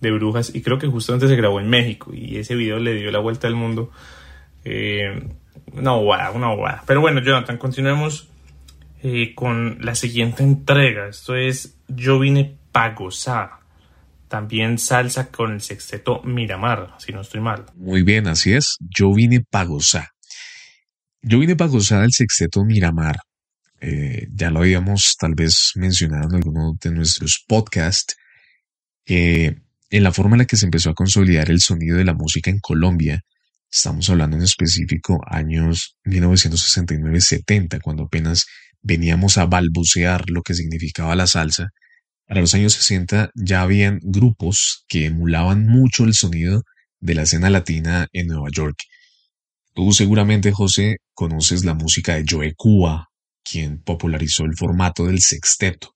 brujas 0.00 0.52
y 0.52 0.60
creo 0.60 0.76
que 0.76 0.88
justamente 0.88 1.28
se 1.28 1.36
grabó 1.36 1.60
en 1.60 1.70
México 1.70 2.10
y 2.12 2.36
ese 2.36 2.56
video 2.56 2.80
le 2.80 2.94
dio 2.94 3.12
la 3.12 3.20
vuelta 3.20 3.46
al 3.46 3.54
mundo. 3.54 3.92
Eh, 4.64 5.22
una 5.72 5.92
bobada, 5.92 6.32
una 6.32 6.48
bobada. 6.48 6.82
Pero 6.84 7.00
bueno, 7.00 7.22
Jonathan, 7.22 7.58
continuemos 7.58 8.28
eh, 9.04 9.36
con 9.36 9.78
la 9.82 9.94
siguiente 9.94 10.42
entrega. 10.42 11.06
Esto 11.06 11.36
es 11.36 11.78
Yo 11.86 12.18
vine 12.18 12.56
pa' 12.72 12.90
gozar. 12.90 13.60
También 14.26 14.78
salsa 14.78 15.30
con 15.30 15.52
el 15.52 15.60
sexteto 15.60 16.22
Miramar, 16.24 16.96
si 16.98 17.12
no 17.12 17.20
estoy 17.20 17.40
mal. 17.40 17.66
Muy 17.76 18.02
bien, 18.02 18.26
así 18.26 18.52
es. 18.52 18.78
Yo 18.80 19.14
vine 19.14 19.44
pa' 19.48 19.62
gozar. 19.62 20.08
Yo 21.22 21.38
vine 21.38 21.54
pa' 21.54 21.66
gozar 21.66 22.02
el 22.02 22.10
sexteto 22.10 22.64
Miramar. 22.64 23.20
Eh, 23.80 24.28
ya 24.34 24.50
lo 24.50 24.60
habíamos 24.60 25.16
tal 25.18 25.34
vez 25.34 25.72
mencionado 25.76 26.28
en 26.28 26.36
alguno 26.36 26.76
de 26.80 26.90
nuestros 26.90 27.44
podcasts. 27.46 28.16
que 29.04 29.56
en 29.90 30.04
la 30.04 30.12
forma 30.12 30.36
en 30.36 30.40
la 30.40 30.44
que 30.46 30.56
se 30.56 30.66
empezó 30.66 30.90
a 30.90 30.94
consolidar 30.94 31.50
el 31.50 31.60
sonido 31.60 31.96
de 31.96 32.04
la 32.04 32.14
música 32.14 32.50
en 32.50 32.60
Colombia, 32.60 33.22
estamos 33.70 34.08
hablando 34.10 34.36
en 34.36 34.44
específico 34.44 35.20
años 35.26 35.96
1969-70, 36.04 37.80
cuando 37.82 38.04
apenas 38.04 38.46
veníamos 38.82 39.38
a 39.38 39.46
balbucear 39.46 40.30
lo 40.30 40.42
que 40.42 40.54
significaba 40.54 41.16
la 41.16 41.26
salsa, 41.26 41.70
para 42.30 42.42
los 42.42 42.54
años 42.54 42.74
60 42.74 43.32
ya 43.34 43.62
habían 43.62 43.98
grupos 44.02 44.84
que 44.86 45.06
emulaban 45.06 45.66
mucho 45.66 46.04
el 46.04 46.14
sonido 46.14 46.62
de 47.00 47.14
la 47.16 47.22
escena 47.22 47.50
latina 47.50 48.06
en 48.12 48.28
Nueva 48.28 48.50
York. 48.52 48.76
Tú 49.74 49.92
seguramente, 49.92 50.52
José, 50.52 50.98
conoces 51.12 51.64
la 51.64 51.74
música 51.74 52.14
de 52.14 52.24
Joe 52.28 52.54
Cuba, 52.54 53.09
quien 53.50 53.82
popularizó 53.82 54.44
el 54.44 54.56
formato 54.56 55.04
del 55.04 55.20
sexteto. 55.20 55.94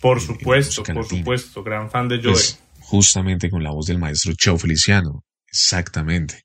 Por 0.00 0.20
supuesto, 0.20 0.82
por 0.82 0.96
latina. 0.96 1.18
supuesto, 1.18 1.62
gran 1.62 1.90
fan 1.90 2.08
de 2.08 2.16
Joe. 2.16 2.32
Pues, 2.32 2.60
justamente 2.80 3.50
con 3.50 3.62
la 3.62 3.70
voz 3.70 3.86
del 3.86 3.98
maestro 3.98 4.32
Cheo 4.34 4.58
Feliciano, 4.58 5.24
exactamente. 5.46 6.42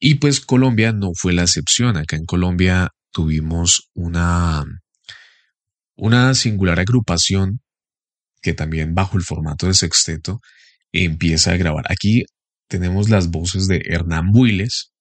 Y 0.00 0.16
pues 0.16 0.40
Colombia 0.40 0.92
no 0.92 1.10
fue 1.14 1.32
la 1.32 1.42
excepción. 1.42 1.96
Acá 1.96 2.16
en 2.16 2.24
Colombia 2.24 2.90
tuvimos 3.10 3.90
una, 3.94 4.64
una 5.96 6.34
singular 6.34 6.78
agrupación 6.78 7.60
que 8.40 8.54
también 8.54 8.94
bajo 8.94 9.16
el 9.16 9.24
formato 9.24 9.66
de 9.66 9.74
sexteto 9.74 10.40
empieza 10.92 11.52
a 11.52 11.56
grabar. 11.56 11.84
Aquí 11.90 12.24
tenemos 12.68 13.08
las 13.08 13.30
voces 13.30 13.66
de 13.66 13.82
Hernán 13.84 14.30
Builes, 14.30 14.92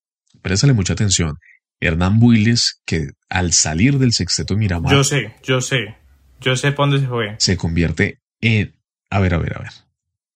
préstale 0.41 0.73
mucha 0.73 0.93
atención, 0.93 1.35
Hernán 1.79 2.19
Builes 2.19 2.81
que 2.85 3.11
al 3.29 3.53
salir 3.53 3.99
del 3.99 4.13
sexteto 4.13 4.55
Miramar... 4.55 4.91
Yo 4.91 5.03
sé, 5.03 5.35
yo 5.43 5.61
sé, 5.61 5.95
yo 6.39 6.55
sé 6.55 6.71
para 6.71 6.89
dónde 6.89 7.05
se 7.05 7.07
fue. 7.07 7.35
Se 7.39 7.57
convierte 7.57 8.19
en... 8.41 8.75
A 9.09 9.19
ver, 9.19 9.33
a 9.33 9.37
ver, 9.37 9.57
a 9.57 9.61
ver. 9.61 9.71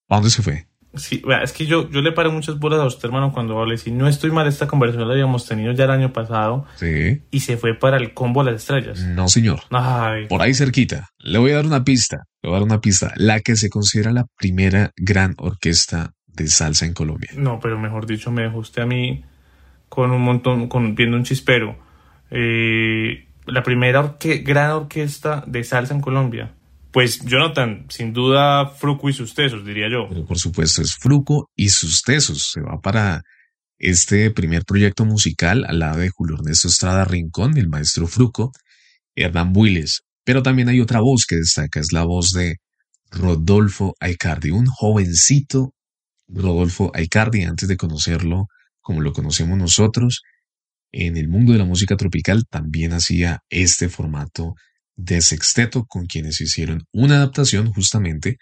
¿A 0.10 0.16
dónde 0.16 0.30
se 0.30 0.42
fue? 0.42 0.68
Sí, 0.94 1.22
es 1.42 1.54
que 1.54 1.66
yo, 1.66 1.90
yo 1.90 2.02
le 2.02 2.12
paro 2.12 2.32
muchas 2.32 2.60
bolas 2.60 2.80
a 2.82 2.86
usted, 2.86 3.06
hermano, 3.06 3.32
cuando 3.32 3.58
hable. 3.60 3.78
Si 3.78 3.92
no 3.92 4.10
estoy 4.10 4.32
mal, 4.32 4.46
esta 4.48 4.68
conversación 4.68 5.08
la 5.08 5.14
habíamos 5.14 5.46
tenido 5.46 5.72
ya 5.72 5.86
el 5.86 5.92
año 5.92 6.12
pasado. 6.12 6.66
Sí. 6.76 7.22
Y 7.32 7.40
se 7.40 7.56
fue 7.56 7.76
para 7.76 7.96
el 7.96 8.14
combo 8.14 8.44
Las 8.44 8.56
Estrellas. 8.56 9.00
No, 9.00 9.30
señor. 9.30 9.62
Ay. 9.70 10.28
Por 10.28 10.42
ahí 10.42 10.54
cerquita. 10.54 11.10
Le 11.20 11.40
voy 11.40 11.52
a 11.52 11.56
dar 11.56 11.66
una 11.66 11.86
pista. 11.86 12.26
Le 12.42 12.50
voy 12.50 12.58
a 12.58 12.60
dar 12.60 12.68
una 12.68 12.82
pista. 12.82 13.14
La 13.16 13.40
que 13.40 13.56
se 13.56 13.70
considera 13.70 14.12
la 14.12 14.26
primera 14.38 14.92
gran 14.98 15.36
orquesta 15.38 16.12
de 16.28 16.48
salsa 16.48 16.86
en 16.86 16.94
Colombia. 16.94 17.32
No, 17.36 17.60
pero 17.62 17.80
mejor 17.80 18.06
dicho, 18.06 18.32
me 18.32 18.44
dejó 18.44 18.58
usted 18.58 18.82
a 18.82 18.86
mí 18.86 19.24
con 19.92 20.12
un 20.12 20.22
montón, 20.22 20.70
con 20.70 20.96
viendo 20.96 21.18
un 21.18 21.26
chispero. 21.26 21.78
Eh, 22.30 23.28
la 23.46 23.62
primera 23.62 24.18
gran 24.42 24.72
orquesta 24.72 25.44
de 25.46 25.66
salsa 25.66 25.94
en 25.94 26.00
Colombia. 26.00 26.56
Pues 26.94 27.20
Jonathan, 27.26 27.88
sin 27.90 28.14
duda 28.14 28.68
Fruco 28.68 29.10
y 29.10 29.14
sus 29.14 29.34
tesos, 29.34 29.66
diría 29.66 29.90
yo. 29.92 30.08
Por 30.26 30.40
supuesto 30.40 30.82
es 30.82 30.96
Fruco 30.96 31.50
y 31.58 31.68
sus 31.70 32.04
tesos. 32.04 32.52
Se 32.54 32.62
va 32.62 32.80
para 32.80 33.22
este 33.80 34.32
primer 34.32 34.64
proyecto 34.64 35.04
musical 35.04 35.66
al 35.68 35.80
lado 35.80 36.00
de 36.00 36.10
Julio 36.10 36.38
Ernesto 36.38 36.70
Estrada 36.70 37.04
Rincón, 37.04 37.58
el 37.58 37.68
maestro 37.68 38.08
Fruco, 38.08 38.54
Hernán 39.14 39.52
Builes. 39.52 40.04
Pero 40.24 40.42
también 40.42 40.70
hay 40.70 40.80
otra 40.80 41.02
voz 41.02 41.26
que 41.28 41.36
destaca, 41.36 41.82
es 41.82 41.92
la 41.92 42.06
voz 42.06 42.32
de 42.32 42.60
Rodolfo 43.12 43.94
Aicardi, 44.00 44.52
un 44.52 44.68
jovencito 44.68 45.74
Rodolfo 46.30 46.92
Aicardi, 46.94 47.44
antes 47.44 47.68
de 47.68 47.76
conocerlo 47.76 48.48
como 48.82 49.02
lo 49.02 49.14
conocemos 49.14 49.58
nosotros, 49.58 50.22
en 50.92 51.18
el 51.18 51.30
mundo 51.30 51.54
de 51.54 51.60
la 51.60 51.66
música 51.66 51.96
tropical 51.96 52.46
también 52.50 52.94
hacía 52.94 53.40
este 53.50 53.88
formato 53.88 54.56
de 54.96 55.22
sexteto 55.22 55.86
con 55.86 56.06
quienes 56.06 56.42
hicieron 56.42 56.84
una 56.92 57.16
adaptación 57.16 57.72
justamente 57.72 58.38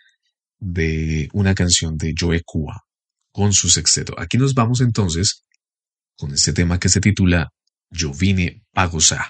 de 0.59 1.29
una 1.33 1.53
canción 1.53 1.95
de 1.97 2.13
Joe 2.17 2.41
Cuba 2.43 2.83
con 3.31 3.53
su 3.53 3.69
sexteto. 3.69 4.13
Aquí 4.17 4.37
nos 4.37 4.53
vamos 4.53 4.81
entonces 4.81 5.45
con 6.17 6.33
este 6.33 6.53
tema 6.53 6.79
que 6.79 6.89
se 6.89 6.99
titula 6.99 7.49
Yo 7.89 8.11
vine 8.13 8.63
pa' 8.73 8.87
gozar. 8.87 9.27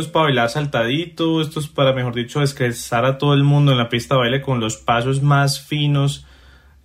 Esto 0.00 0.08
es 0.08 0.12
para 0.12 0.24
bailar 0.24 0.48
saltadito, 0.48 1.42
esto 1.42 1.60
es 1.60 1.68
para, 1.68 1.92
mejor 1.92 2.14
dicho, 2.14 2.40
descansar 2.40 3.04
a 3.04 3.18
todo 3.18 3.34
el 3.34 3.44
mundo 3.44 3.72
en 3.72 3.78
la 3.78 3.90
pista 3.90 4.14
de 4.14 4.20
baile 4.20 4.40
con 4.40 4.58
los 4.58 4.78
pasos 4.78 5.22
más 5.22 5.60
finos 5.60 6.26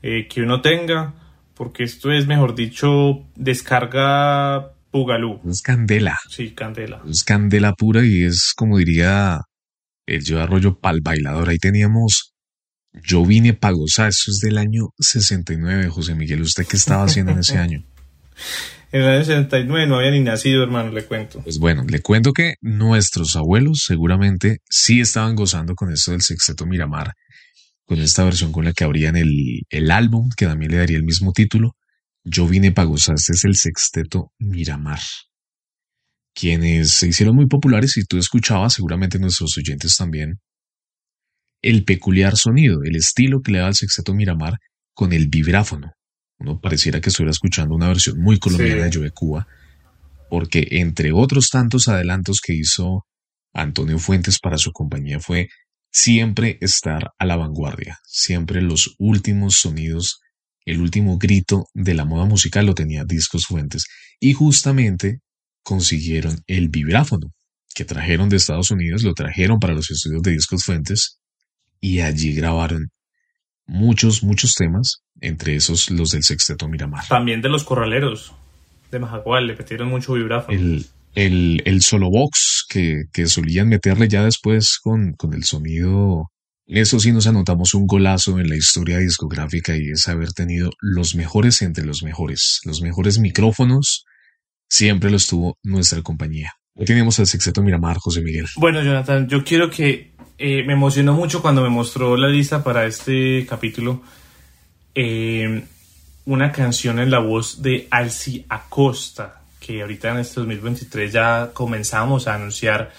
eh, 0.02 0.28
que 0.28 0.42
uno 0.42 0.62
tenga, 0.62 1.14
porque 1.54 1.84
esto 1.84 2.12
es, 2.12 2.28
mejor 2.28 2.56
dicho, 2.56 3.24
descarga 3.36 4.74
Pugalú. 4.92 5.40
Es 5.50 5.62
candela. 5.62 6.18
Sí, 6.30 6.52
candela. 6.52 7.02
Es 7.10 7.24
candela 7.24 7.74
pura 7.74 8.06
y 8.06 8.24
es, 8.24 8.54
como 8.54 8.78
diría 8.78 9.40
el 10.06 10.24
yo 10.24 10.42
arroyo 10.42 10.78
pal 10.80 11.00
bailador. 11.02 11.50
Ahí 11.50 11.58
teníamos 11.58 12.34
Yo 12.92 13.26
vine 13.26 13.54
para 13.54 13.76
gozar, 13.76 14.10
eso 14.10 14.32
es 14.32 14.40
del 14.40 14.58
año 14.58 14.90
69, 15.00 15.90
José 15.90 16.16
Miguel. 16.16 16.42
¿Usted 16.42 16.66
qué 16.66 16.78
estaba 16.78 17.06
haciendo 17.06 17.32
en 17.32 17.40
ese 17.40 17.58
año? 17.60 17.86
En 18.92 19.02
el 19.02 19.08
año 19.10 19.26
69 19.26 19.88
no 19.88 19.98
había 19.98 20.12
ni 20.12 20.22
nacido, 20.22 20.64
hermano, 20.64 20.92
le 20.92 21.06
cuento. 21.06 21.42
Pues 21.42 21.60
bueno, 21.60 21.84
le 21.88 22.02
cuento 22.02 22.32
que 22.34 22.56
nuestros 22.62 23.36
abuelos 23.36 23.84
seguramente 23.86 24.60
sí 24.70 25.02
estaban 25.02 25.36
gozando 25.36 25.76
con 25.76 25.92
esto 25.92 26.12
del 26.12 26.22
sexteto 26.22 26.66
Miramar, 26.66 27.14
con 27.86 28.00
esta 28.00 28.24
versión 28.24 28.52
con 28.52 28.66
la 28.66 28.74
que 28.74 28.84
abrían 28.84 29.16
el, 29.16 29.64
el 29.70 29.92
álbum, 29.92 30.30
que 30.36 30.46
también 30.46 30.72
le 30.72 30.78
daría 30.78 30.98
el 30.98 31.04
mismo 31.04 31.34
título. 31.34 31.76
Yo 32.24 32.48
vine 32.48 32.72
para 32.72 32.88
gozar, 32.88 33.16
este 33.16 33.34
es 33.34 33.44
el 33.44 33.56
sexteto 33.56 34.32
Miramar. 34.40 35.00
Quienes 36.34 36.92
se 36.92 37.08
hicieron 37.08 37.36
muy 37.36 37.48
populares, 37.48 37.98
y 37.98 38.06
tú 38.06 38.18
escuchabas, 38.18 38.74
seguramente 38.74 39.20
nuestros 39.20 39.58
oyentes 39.58 39.96
también, 39.96 40.40
el 41.62 41.84
peculiar 41.84 42.36
sonido, 42.38 42.80
el 42.84 42.96
estilo 42.96 43.42
que 43.42 43.52
le 43.52 43.60
da 43.60 43.68
al 43.68 43.76
sexteto 43.76 44.14
Miramar 44.14 44.60
con 44.94 45.12
el 45.12 45.28
vibráfono 45.28 45.95
uno 46.40 46.60
pareciera 46.60 47.02
que 47.02 47.10
estuviera 47.10 47.32
escuchando 47.32 47.76
una 47.76 47.88
versión 47.88 48.20
muy 48.20 48.40
colombiana 48.40 48.86
de 48.86 48.92
Yo 48.92 49.02
Cuba, 49.14 49.48
porque 50.30 50.68
entre 50.72 51.12
otros 51.12 51.50
tantos 51.50 51.88
adelantos 51.88 52.42
que 52.42 52.54
hizo 52.54 53.06
Antonio 53.54 54.00
Fuentes 54.00 54.40
para 54.40 54.58
su 54.58 54.72
compañía 54.72 55.20
fue 55.20 55.48
siempre 55.92 56.58
estar 56.60 57.12
a 57.18 57.26
la 57.26 57.38
vanguardia, 57.38 58.00
siempre 58.04 58.62
los 58.62 58.96
últimos 59.00 59.56
sonidos, 59.56 60.20
el 60.66 60.82
último 60.82 61.18
grito 61.18 61.68
de 61.74 61.94
la 61.94 62.06
moda 62.06 62.26
musical 62.26 62.66
lo 62.66 62.74
tenía 62.74 63.06
Discos 63.06 63.46
Fuentes. 63.46 63.86
Y 64.20 64.34
justamente 64.34 65.20
consiguieron 65.64 66.42
el 66.48 66.70
vibráfono 66.70 67.32
que 67.74 67.86
trajeron 67.86 68.30
de 68.30 68.38
Estados 68.38 68.72
Unidos, 68.72 69.04
lo 69.04 69.14
trajeron 69.14 69.60
para 69.60 69.74
los 69.74 69.90
estudios 69.90 70.22
de 70.22 70.32
Discos 70.32 70.64
Fuentes 70.64 71.20
y 71.80 72.02
allí 72.02 72.34
grabaron 72.34 72.90
muchos, 73.68 74.24
muchos 74.24 74.56
temas, 74.56 75.04
entre 75.22 75.56
esos 75.56 75.90
los 75.90 76.12
del 76.12 76.24
Sexteto 76.24 76.68
Miramar. 76.68 77.08
También 77.08 77.42
de 77.42 77.50
los 77.50 77.64
corraleros 77.64 78.34
de 78.92 79.00
Majagual, 79.00 79.48
le 79.48 79.56
metieron 79.56 79.90
mucho 79.90 80.14
vibráfono. 80.14 80.58
El, 80.58 80.86
el, 81.16 81.62
el 81.66 81.82
solo 81.82 82.10
box 82.10 82.66
que, 82.70 83.04
que, 83.12 83.28
solían 83.28 83.70
meterle 83.70 84.08
ya 84.08 84.24
después 84.24 84.80
con, 84.82 85.14
con 85.14 85.34
el 85.34 85.44
sonido. 85.44 86.32
Eso 86.68 87.00
sí 87.00 87.12
nos 87.12 87.28
anotamos 87.28 87.74
un 87.74 87.86
golazo 87.86 88.40
en 88.40 88.50
la 88.50 88.56
historia 88.56 88.98
discográfica 88.98 89.76
y 89.78 89.90
es 89.90 90.08
haber 90.08 90.34
tenido 90.34 90.72
los 90.82 91.16
mejores 91.16 91.62
entre 91.62 91.86
los 91.86 92.04
mejores. 92.04 92.62
Los 92.66 92.82
mejores 92.82 93.20
micrófonos 93.20 94.06
siempre 94.68 95.12
los 95.12 95.28
tuvo 95.28 95.58
nuestra 95.64 96.02
compañía. 96.02 96.54
Hoy 96.74 96.86
tenemos 96.86 97.20
el 97.20 97.28
Sexteto 97.28 97.62
Miramar, 97.62 97.98
José 97.98 98.22
Miguel. 98.22 98.48
Bueno, 98.58 98.84
Jonathan, 98.84 99.30
yo 99.30 99.44
quiero 99.44 99.70
que 99.70 100.15
eh, 100.38 100.64
me 100.64 100.74
emocionó 100.74 101.14
mucho 101.14 101.42
cuando 101.42 101.62
me 101.62 101.70
mostró 101.70 102.18
la 102.18 102.28
lista 102.28 102.64
para 102.64 102.86
este 102.86 103.46
capítulo. 103.48 104.02
Eh, 104.94 105.64
una 106.26 106.52
canción 106.52 107.00
en 107.00 107.12
la 107.12 107.20
voz 107.20 107.62
de 107.62 107.88
Alci 107.90 108.46
Acosta, 108.50 109.42
que 109.60 109.82
ahorita 109.82 110.10
en 110.10 110.18
este 110.18 110.42
2023 110.42 111.14
ya 111.14 111.52
comenzamos 111.54 112.28
a 112.28 112.36
anunciar 112.36 112.92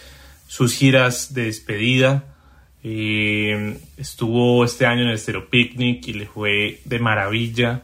sus 0.46 0.74
giras 0.74 1.34
de 1.34 1.44
despedida. 1.44 2.24
Eh, 2.82 3.78
estuvo 3.96 4.64
este 4.64 4.86
año 4.86 5.02
en 5.02 5.08
el 5.08 5.18
Stereo 5.18 5.50
Picnic 5.50 6.06
y 6.08 6.12
le 6.14 6.26
fue 6.26 6.80
de 6.84 6.98
maravilla. 7.00 7.82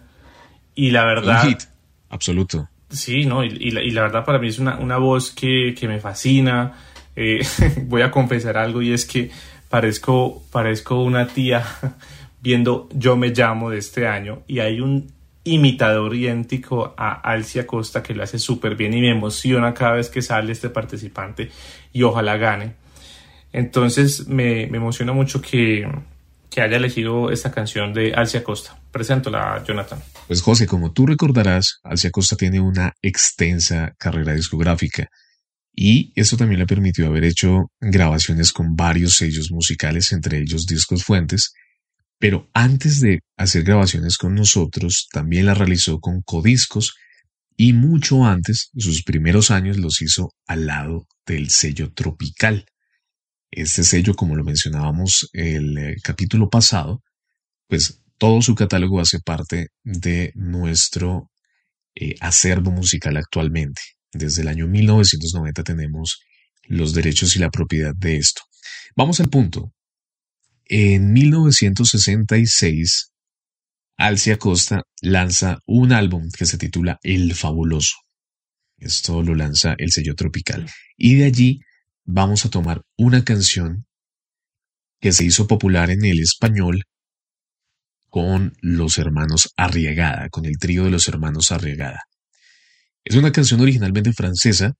Y 0.74 0.92
la 0.92 1.04
verdad. 1.04 1.44
Un 1.44 1.50
hit, 1.50 1.62
absoluto. 2.08 2.68
Sí, 2.88 3.26
¿no? 3.26 3.44
Y, 3.44 3.70
la, 3.70 4.02
verdad 4.02 4.24
para 4.24 4.38
mí 4.38 4.48
es 4.48 4.58
una, 4.58 4.78
una 4.78 4.96
voz 4.98 5.30
que, 5.30 5.74
que 5.78 5.88
me 5.88 5.98
fascina 5.98 6.74
eh, 7.16 7.40
voy 7.86 8.02
a 8.02 8.10
confesar 8.10 8.56
algo 8.56 8.82
y 8.82 8.92
es 8.92 9.04
que 9.04 9.30
parezco, 9.68 10.42
parezco 10.50 11.02
una 11.02 11.26
tía 11.26 11.64
viendo 12.40 12.88
Yo 12.92 13.16
me 13.16 13.28
llamo 13.28 13.70
de 13.70 13.78
este 13.78 14.06
año 14.06 14.42
y 14.46 14.60
hay 14.60 14.80
un 14.80 15.12
imitador 15.44 16.14
idéntico 16.14 16.94
a 16.96 17.12
Alcia 17.14 17.66
Costa 17.66 18.02
que 18.02 18.14
lo 18.14 18.22
hace 18.22 18.38
súper 18.38 18.76
bien 18.76 18.94
y 18.94 19.00
me 19.00 19.10
emociona 19.10 19.74
cada 19.74 19.92
vez 19.92 20.08
que 20.08 20.22
sale 20.22 20.52
este 20.52 20.70
participante 20.70 21.50
y 21.92 22.02
ojalá 22.02 22.36
gane. 22.36 22.74
Entonces 23.52 24.28
me, 24.28 24.66
me 24.68 24.78
emociona 24.78 25.12
mucho 25.12 25.42
que, 25.42 25.86
que 26.48 26.60
haya 26.60 26.76
elegido 26.76 27.30
esta 27.30 27.50
canción 27.50 27.92
de 27.92 28.14
Alcia 28.14 28.44
Costa. 28.44 28.78
la 29.30 29.64
Jonathan. 29.64 30.00
Pues 30.26 30.42
José, 30.42 30.66
como 30.66 30.92
tú 30.92 31.06
recordarás, 31.06 31.80
Alcia 31.82 32.10
Costa 32.10 32.36
tiene 32.36 32.60
una 32.60 32.94
extensa 33.02 33.94
carrera 33.98 34.34
discográfica 34.34 35.08
Y 35.74 36.12
eso 36.14 36.36
también 36.36 36.60
le 36.60 36.66
permitió 36.66 37.06
haber 37.06 37.24
hecho 37.24 37.70
grabaciones 37.80 38.52
con 38.52 38.76
varios 38.76 39.16
sellos 39.16 39.50
musicales, 39.50 40.12
entre 40.12 40.38
ellos 40.40 40.66
Discos 40.66 41.04
Fuentes, 41.04 41.52
pero 42.18 42.48
antes 42.54 43.00
de 43.00 43.20
hacer 43.36 43.64
grabaciones 43.64 44.16
con 44.16 44.34
nosotros, 44.34 45.08
también 45.12 45.46
la 45.46 45.54
realizó 45.54 45.98
con 45.98 46.22
Codiscos 46.22 46.94
y 47.56 47.72
mucho 47.72 48.24
antes, 48.24 48.70
sus 48.76 49.02
primeros 49.02 49.50
años 49.50 49.76
los 49.76 50.00
hizo 50.02 50.30
al 50.46 50.66
lado 50.66 51.06
del 51.26 51.50
sello 51.50 51.92
Tropical. 51.92 52.66
Este 53.50 53.84
sello, 53.84 54.14
como 54.14 54.36
lo 54.36 54.44
mencionábamos 54.44 55.28
el 55.32 55.76
eh, 55.78 55.96
capítulo 56.02 56.48
pasado, 56.48 57.02
pues 57.66 58.00
todo 58.18 58.40
su 58.40 58.54
catálogo 58.54 59.00
hace 59.00 59.18
parte 59.18 59.68
de 59.82 60.32
nuestro 60.34 61.30
eh, 61.94 62.14
acervo 62.20 62.70
musical 62.70 63.16
actualmente. 63.16 63.82
Desde 64.12 64.42
el 64.42 64.48
año 64.48 64.66
1990 64.66 65.64
tenemos 65.64 66.20
los 66.64 66.92
derechos 66.92 67.34
y 67.36 67.38
la 67.38 67.50
propiedad 67.50 67.94
de 67.94 68.18
esto. 68.18 68.42
Vamos 68.94 69.20
al 69.20 69.28
punto. 69.28 69.72
En 70.66 71.12
1966, 71.12 73.10
Alcia 73.96 74.38
Costa 74.38 74.82
lanza 75.00 75.58
un 75.66 75.92
álbum 75.92 76.28
que 76.36 76.46
se 76.46 76.58
titula 76.58 76.98
El 77.02 77.34
Fabuloso. 77.34 77.96
Esto 78.78 79.22
lo 79.22 79.34
lanza 79.34 79.74
el 79.78 79.92
sello 79.92 80.14
tropical. 80.14 80.68
Y 80.96 81.16
de 81.16 81.24
allí 81.24 81.60
vamos 82.04 82.44
a 82.44 82.50
tomar 82.50 82.82
una 82.96 83.24
canción 83.24 83.86
que 85.00 85.12
se 85.12 85.24
hizo 85.24 85.46
popular 85.46 85.90
en 85.90 86.04
el 86.04 86.20
español 86.20 86.84
con 88.08 88.54
los 88.60 88.98
hermanos 88.98 89.52
Arriagada, 89.56 90.28
con 90.28 90.44
el 90.44 90.58
trío 90.58 90.84
de 90.84 90.90
los 90.90 91.08
hermanos 91.08 91.50
Arriagada. 91.50 92.02
Es 93.04 93.16
una 93.16 93.32
canción 93.32 93.60
originalmente 93.60 94.12
francesa, 94.12 94.74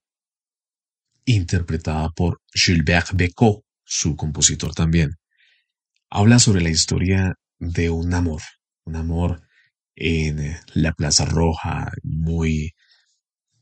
interpretada 1.25 2.09
por 2.11 2.41
Gilbert 2.53 3.09
Bécaud, 3.15 3.63
su 3.85 4.17
compositor 4.17 4.75
también. 4.75 5.11
Habla 6.09 6.39
sobre 6.39 6.63
la 6.63 6.71
historia 6.71 7.35
de 7.59 7.91
un 7.91 8.15
amor, 8.15 8.43
un 8.85 8.97
amor 8.97 9.43
en 9.97 10.57
la 10.75 10.93
Plaza 10.93 11.25
Roja, 11.25 11.91
muy 12.03 12.73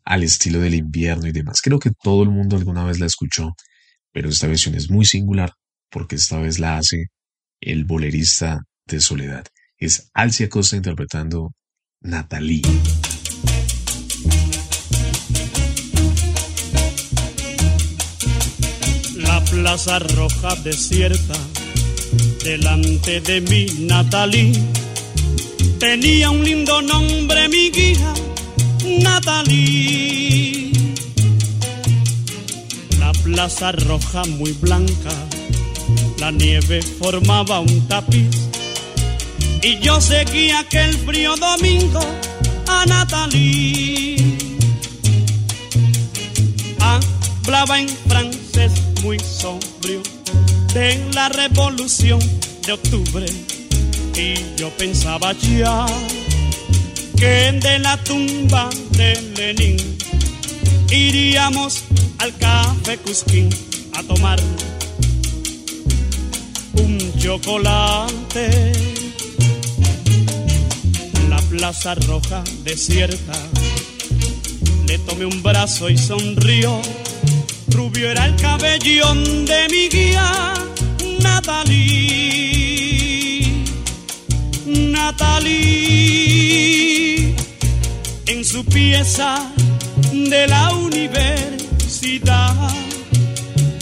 al 0.04 0.22
estilo 0.22 0.60
del 0.60 0.74
invierno 0.74 1.26
y 1.26 1.32
demás. 1.32 1.60
Creo 1.62 1.78
que 1.78 1.92
todo 2.02 2.22
el 2.22 2.30
mundo 2.30 2.56
alguna 2.56 2.84
vez 2.84 2.98
la 3.00 3.06
escuchó, 3.06 3.54
pero 4.12 4.28
esta 4.28 4.46
versión 4.46 4.74
es 4.74 4.90
muy 4.90 5.04
singular 5.04 5.52
porque 5.90 6.16
esta 6.16 6.38
vez 6.38 6.58
la 6.58 6.78
hace 6.78 7.06
el 7.60 7.84
bolerista 7.84 8.62
de 8.86 9.00
Soledad. 9.00 9.46
Es 9.78 10.10
Alcia 10.14 10.48
Costa 10.48 10.76
interpretando 10.76 11.52
Natalie. 12.00 12.62
Plaza 19.62 19.98
roja 19.98 20.54
desierta, 20.64 21.34
delante 22.42 23.20
de 23.20 23.42
mi 23.42 23.66
Natalie, 23.80 24.52
tenía 25.78 26.30
un 26.30 26.42
lindo 26.42 26.80
nombre 26.80 27.46
mi 27.50 27.70
guía 27.70 28.14
Natalie. 29.00 30.72
La 32.98 33.12
plaza 33.22 33.72
roja 33.72 34.24
muy 34.38 34.52
blanca, 34.52 35.12
la 36.18 36.30
nieve 36.32 36.80
formaba 36.80 37.60
un 37.60 37.86
tapiz. 37.86 38.30
Y 39.62 39.78
yo 39.80 40.00
seguía 40.00 40.60
aquel 40.60 40.96
frío 41.00 41.34
domingo 41.36 42.00
a 42.66 42.86
Natalie. 42.86 44.16
Hablaba 46.78 47.78
en 47.78 47.88
francés 48.08 48.89
muy 49.02 49.18
sobrio 49.18 50.02
de 50.74 50.98
la 51.14 51.28
revolución 51.28 52.20
de 52.66 52.72
octubre. 52.72 53.26
Y 54.14 54.34
yo 54.56 54.70
pensaba 54.70 55.32
ya 55.32 55.86
que 57.16 57.52
de 57.52 57.78
la 57.78 57.96
tumba 58.04 58.68
de 58.92 59.20
Lenin 59.36 59.76
iríamos 60.90 61.84
al 62.18 62.36
café 62.36 62.98
Cusquín 62.98 63.48
a 63.94 64.02
tomar 64.02 64.38
un 66.74 66.98
chocolate. 67.18 68.72
La 71.28 71.38
plaza 71.42 71.94
roja 71.94 72.42
desierta, 72.64 73.32
le 74.86 74.98
tomé 74.98 75.24
un 75.24 75.42
brazo 75.42 75.88
y 75.88 75.96
sonrió. 75.96 76.80
Rubio 77.70 78.11
era 78.11 78.26
el 78.26 78.37
cabellón 78.37 79.44
de 79.46 79.68
mi 79.70 79.88
guía, 79.88 80.54
Natalie. 81.22 81.70
Natalie 84.66 86.00
en 88.26 88.44
su 88.44 88.64
pieza 88.64 89.52
de 90.12 90.46
la 90.46 90.70
universidad. 90.74 92.54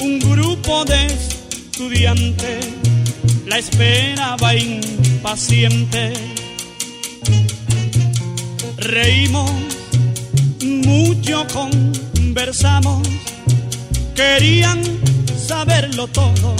Un 0.00 0.18
grupo 0.18 0.84
de 0.84 1.06
estudiantes 1.06 2.66
la 3.46 3.58
esperaba 3.58 4.54
impaciente. 4.54 6.12
Reímos 8.76 9.50
mucho, 10.62 11.46
conversamos, 11.52 13.06
querían 14.18 14.82
saberlo 15.36 16.08
todo. 16.08 16.56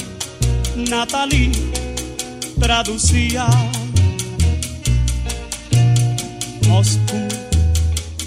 Natalie 0.77 1.51
traducía 2.61 3.49
Moscú, 6.69 7.27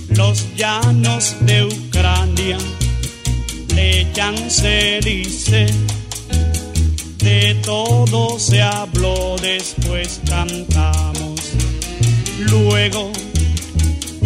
los 0.09 0.53
llanos 0.57 1.37
de 1.39 1.63
Ucrania, 1.63 2.57
se 4.49 4.99
dice, 5.01 5.65
de 7.19 7.55
todo 7.63 8.37
se 8.37 8.61
habló, 8.61 9.37
después 9.41 10.19
cantamos. 10.27 11.39
Luego 12.37 13.09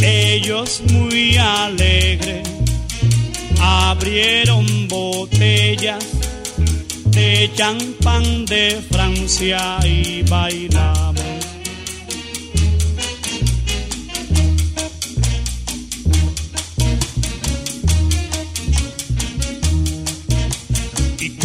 ellos 0.01 0.81
muy 0.91 1.37
alegres 1.37 2.54
abrieron 3.65 4.87
botellas 4.87 6.03
de 7.05 7.51
champán 7.55 8.45
de 8.45 8.81
Francia 8.91 9.79
y 9.83 10.23
bailamos. 10.23 11.15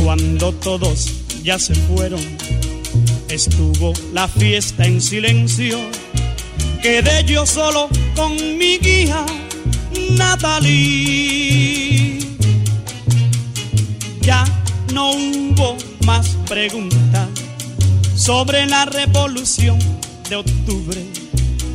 Cuando 0.02 0.52
todos 0.54 1.08
ya 1.44 1.56
se 1.56 1.72
fueron, 1.72 2.20
estuvo 3.28 3.92
la 4.12 4.26
fiesta 4.26 4.84
en 4.84 5.00
silencio. 5.00 5.78
Quedé 6.82 7.22
yo 7.24 7.46
solo 7.46 7.88
con 8.16 8.34
mi 8.58 8.78
guía, 8.78 9.24
Natalie. 10.16 11.49
No 15.00 15.12
hubo 15.12 15.78
más 16.04 16.36
preguntas 16.46 17.26
sobre 18.14 18.66
la 18.66 18.84
revolución 18.84 19.78
de 20.28 20.36
octubre. 20.36 21.00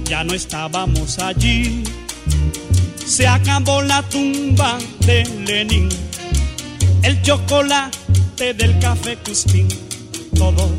Ya 0.08 0.24
no 0.24 0.36
estábamos 0.36 1.18
allí. 1.18 1.84
Se 3.04 3.28
acabó 3.28 3.82
la 3.82 4.04
tumba 4.04 4.78
de 5.08 5.24
Lenin. 5.48 5.90
El 7.02 7.20
chocolate 7.24 8.54
del 8.54 8.78
café 8.78 9.18
Cusquín, 9.18 9.70
todo 10.36 10.70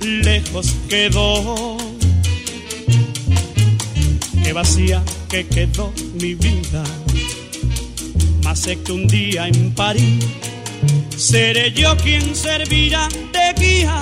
lejos 0.00 0.74
quedó. 0.88 1.76
Qué 4.44 4.52
vacía 4.52 5.02
que 5.28 5.44
quedó 5.48 5.92
mi 6.20 6.34
vida, 6.36 6.84
que 8.64 8.92
un 8.92 9.06
día 9.06 9.46
en 9.48 9.74
París 9.74 10.24
seré 11.16 11.72
yo 11.72 11.96
quien 11.96 12.34
servirá 12.34 13.08
de 13.32 13.52
guía, 13.60 14.00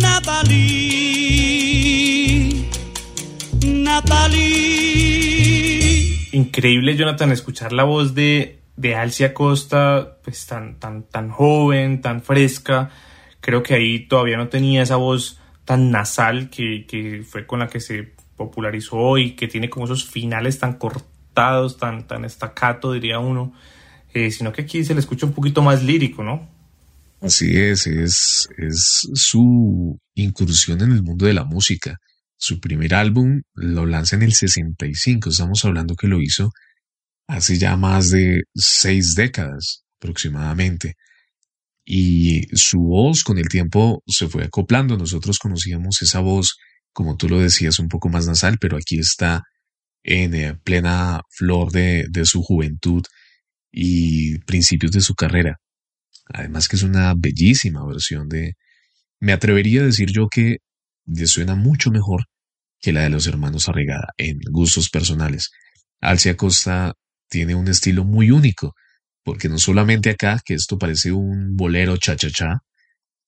Natalie. 0.00 1.26
Natalie. 3.66 5.08
Increíble, 6.32 6.96
Jonathan, 6.96 7.32
escuchar 7.32 7.72
la 7.72 7.82
voz 7.84 8.14
de 8.14 8.56
de 8.76 8.94
Alcia 8.94 9.34
Costa, 9.34 10.18
pues 10.22 10.46
tan, 10.46 10.78
tan, 10.78 11.04
tan 11.04 11.30
joven, 11.30 12.00
tan 12.02 12.22
fresca, 12.22 12.90
creo 13.40 13.62
que 13.62 13.74
ahí 13.74 14.06
todavía 14.06 14.36
no 14.36 14.48
tenía 14.48 14.82
esa 14.82 14.96
voz 14.96 15.40
tan 15.64 15.90
nasal 15.90 16.50
que, 16.50 17.24
fue 17.26 17.46
con 17.46 17.58
la 17.60 17.68
que 17.68 17.80
se 17.80 18.14
popularizó 18.36 19.18
y 19.18 19.32
que 19.32 19.48
tiene 19.48 19.70
como 19.70 19.86
esos 19.86 20.04
finales 20.04 20.58
tan 20.58 20.74
tan, 21.36 22.06
tan 22.06 22.24
estacato, 22.24 22.92
diría 22.92 23.18
uno, 23.18 23.52
eh, 24.12 24.30
sino 24.30 24.52
que 24.52 24.62
aquí 24.62 24.84
se 24.84 24.94
le 24.94 25.00
escucha 25.00 25.26
un 25.26 25.32
poquito 25.32 25.62
más 25.62 25.82
lírico, 25.82 26.24
¿no? 26.24 26.48
Así 27.20 27.56
es, 27.56 27.86
es, 27.86 28.48
es 28.58 29.08
su 29.14 29.98
incursión 30.14 30.80
en 30.82 30.92
el 30.92 31.02
mundo 31.02 31.26
de 31.26 31.34
la 31.34 31.44
música. 31.44 31.96
Su 32.36 32.60
primer 32.60 32.94
álbum 32.94 33.42
lo 33.54 33.86
lanza 33.86 34.16
en 34.16 34.22
el 34.22 34.34
65, 34.34 35.30
estamos 35.30 35.64
hablando 35.64 35.94
que 35.94 36.08
lo 36.08 36.20
hizo 36.20 36.50
hace 37.28 37.58
ya 37.58 37.76
más 37.76 38.10
de 38.10 38.42
seis 38.54 39.14
décadas 39.14 39.84
aproximadamente. 40.00 40.94
Y 41.84 42.42
su 42.56 42.80
voz 42.80 43.22
con 43.22 43.38
el 43.38 43.48
tiempo 43.48 44.02
se 44.06 44.28
fue 44.28 44.44
acoplando. 44.44 44.96
Nosotros 44.96 45.38
conocíamos 45.38 46.02
esa 46.02 46.20
voz, 46.20 46.56
como 46.92 47.16
tú 47.16 47.28
lo 47.28 47.38
decías, 47.38 47.78
un 47.78 47.88
poco 47.88 48.08
más 48.08 48.26
nasal, 48.26 48.58
pero 48.60 48.76
aquí 48.76 48.98
está 48.98 49.42
en 50.06 50.34
eh, 50.34 50.54
plena 50.62 51.20
flor 51.30 51.72
de, 51.72 52.06
de 52.08 52.24
su 52.24 52.42
juventud 52.42 53.02
y 53.72 54.38
principios 54.40 54.92
de 54.92 55.00
su 55.00 55.14
carrera. 55.14 55.56
Además 56.26 56.68
que 56.68 56.76
es 56.76 56.82
una 56.82 57.12
bellísima 57.16 57.84
versión 57.86 58.28
de... 58.28 58.54
Me 59.20 59.32
atrevería 59.32 59.82
a 59.82 59.86
decir 59.86 60.10
yo 60.12 60.28
que 60.28 60.58
le 61.06 61.26
suena 61.26 61.56
mucho 61.56 61.90
mejor 61.90 62.24
que 62.80 62.92
la 62.92 63.02
de 63.02 63.10
los 63.10 63.26
hermanos 63.26 63.68
Arregada 63.68 64.12
en 64.16 64.38
gustos 64.50 64.90
personales. 64.90 65.50
Alcia 66.00 66.36
Costa 66.36 66.94
tiene 67.28 67.54
un 67.54 67.68
estilo 67.68 68.04
muy 68.04 68.30
único, 68.30 68.74
porque 69.24 69.48
no 69.48 69.58
solamente 69.58 70.10
acá, 70.10 70.40
que 70.44 70.54
esto 70.54 70.78
parece 70.78 71.10
un 71.10 71.56
bolero 71.56 71.96
cha-cha-cha, 71.96 72.60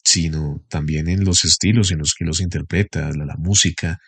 sino 0.04 0.64
también 0.68 1.08
en 1.08 1.24
los 1.24 1.44
estilos 1.44 1.90
en 1.90 1.98
los 1.98 2.14
que 2.16 2.24
los 2.24 2.40
interpreta, 2.40 3.10
la, 3.10 3.24
la 3.24 3.36
música 3.36 3.98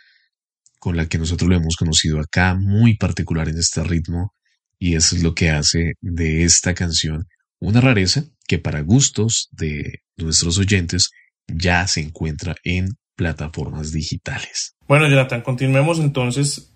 con 0.80 0.96
la 0.96 1.06
que 1.06 1.18
nosotros 1.18 1.48
lo 1.48 1.56
hemos 1.56 1.76
conocido 1.76 2.18
acá, 2.18 2.56
muy 2.56 2.96
particular 2.96 3.48
en 3.48 3.58
este 3.58 3.84
ritmo, 3.84 4.34
y 4.78 4.96
eso 4.96 5.14
es 5.14 5.22
lo 5.22 5.34
que 5.34 5.50
hace 5.50 5.92
de 6.00 6.42
esta 6.42 6.74
canción 6.74 7.26
una 7.60 7.82
rareza 7.82 8.24
que 8.48 8.58
para 8.58 8.80
gustos 8.80 9.50
de 9.52 10.00
nuestros 10.16 10.58
oyentes 10.58 11.10
ya 11.46 11.86
se 11.86 12.00
encuentra 12.00 12.56
en 12.64 12.88
plataformas 13.14 13.92
digitales. 13.92 14.74
Bueno, 14.88 15.06
Jonathan, 15.06 15.42
continuemos 15.42 15.98
entonces 15.98 16.72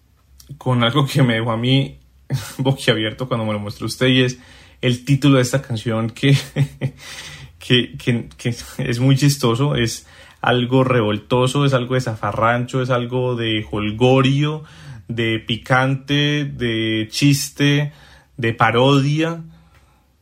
con 0.58 0.84
algo 0.84 1.06
que 1.06 1.22
me 1.22 1.34
dejó 1.34 1.52
a 1.52 1.56
mí 1.56 2.00
boquiabierto 2.58 3.26
cuando 3.26 3.46
me 3.46 3.54
lo 3.54 3.58
mostró 3.58 3.86
usted 3.86 4.08
y 4.08 4.22
es 4.22 4.38
el 4.82 5.06
título 5.06 5.36
de 5.36 5.42
esta 5.42 5.62
canción 5.62 6.10
que, 6.10 6.36
que, 7.58 7.96
que, 7.96 8.28
que 8.36 8.54
es 8.78 9.00
muy 9.00 9.16
chistoso, 9.16 9.74
es 9.74 10.06
algo 10.44 10.84
revoltoso, 10.84 11.64
es 11.64 11.72
algo 11.72 11.94
de 11.94 12.02
zafarrancho, 12.02 12.82
es 12.82 12.90
algo 12.90 13.34
de 13.34 13.66
holgorio, 13.70 14.62
de 15.08 15.38
picante, 15.38 16.44
de 16.44 17.08
chiste, 17.10 17.92
de 18.36 18.52
parodia. 18.52 19.42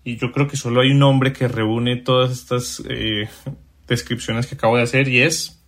Y 0.05 0.17
yo 0.19 0.31
creo 0.31 0.47
que 0.47 0.57
solo 0.57 0.81
hay 0.81 0.93
un 0.93 1.01
nombre 1.01 1.33
que 1.33 1.49
reúne 1.49 1.97
todas 1.97 2.31
estas 2.31 2.85
eh, 2.89 3.29
descripciones 3.89 4.47
que 4.47 4.55
acabo 4.55 4.77
de 4.77 4.85
hacer 4.85 5.09
y 5.09 5.23
es, 5.23 5.61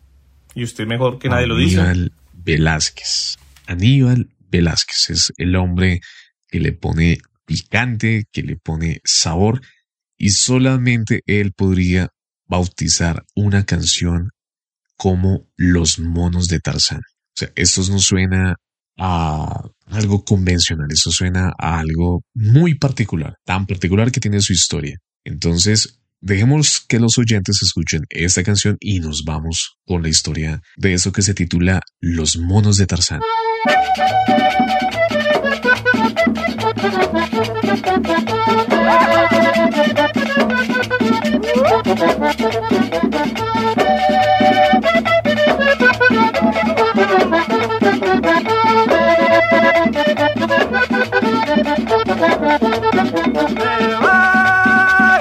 y 0.55 0.63
usted 0.63 0.87
mejor 0.87 1.19
que 1.19 1.29
nadie 1.29 1.49
lo 1.49 1.57
dice. 1.57 1.81
Aníbal 1.81 2.13
Velázquez. 2.33 3.37
Aníbal 3.67 4.29
Velázquez 4.51 5.11
es 5.11 5.33
el 5.37 5.57
hombre 5.57 6.01
que 6.47 6.61
le 6.61 6.71
pone 6.71 7.19
picante, 7.45 8.27
que 8.31 8.43
le 8.43 8.57
pone 8.57 9.01
sabor 9.03 9.61
y 10.17 10.31
solamente 10.31 11.23
él 11.27 11.53
podría 11.53 12.11
bautizar 12.47 13.25
una 13.35 13.65
canción 13.65 14.31
como 14.97 15.47
Los 15.57 15.99
monos 15.99 16.49
de 16.49 16.61
Tarzán. 16.61 16.99
O 16.99 17.37
sea, 17.37 17.51
esto 17.57 17.83
no 17.91 17.99
suena 17.99 18.55
a 18.97 19.63
algo 19.87 20.25
convencional, 20.25 20.87
esto 20.91 21.11
suena 21.11 21.53
a 21.59 21.81
algo 21.81 22.23
muy 22.35 22.77
particular, 22.77 23.35
tan 23.45 23.67
particular 23.67 24.13
que 24.13 24.21
tiene 24.21 24.41
su 24.41 24.53
historia. 24.53 24.99
Entonces, 25.25 26.01
dejemos 26.21 26.85
que 26.89 27.01
los 27.01 27.19
oyentes 27.19 27.61
escuchen 27.63 28.03
esta 28.09 28.43
canción 28.45 28.77
y 28.81 29.01
nos 29.01 29.25
vamos 29.25 29.77
con 29.85 30.03
la 30.03 30.09
historia 30.09 30.61
de 30.77 30.95
eso 30.95 31.13
que 31.13 31.23
se 31.23 31.35
titula 31.35 31.81
Los 32.01 32.37
monos 32.37 32.77
de 32.77 32.87
Tarzán. 32.87 33.21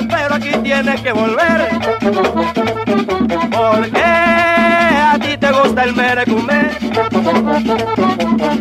pero 0.09 0.35
aquí 0.35 0.51
tienes 0.63 1.01
que 1.01 1.11
volver. 1.11 1.69
Porque 3.51 4.03
a 4.03 5.17
ti 5.21 5.37
te 5.37 5.51
gusta 5.51 5.83
el 5.83 5.95
merecumé. 5.95 6.69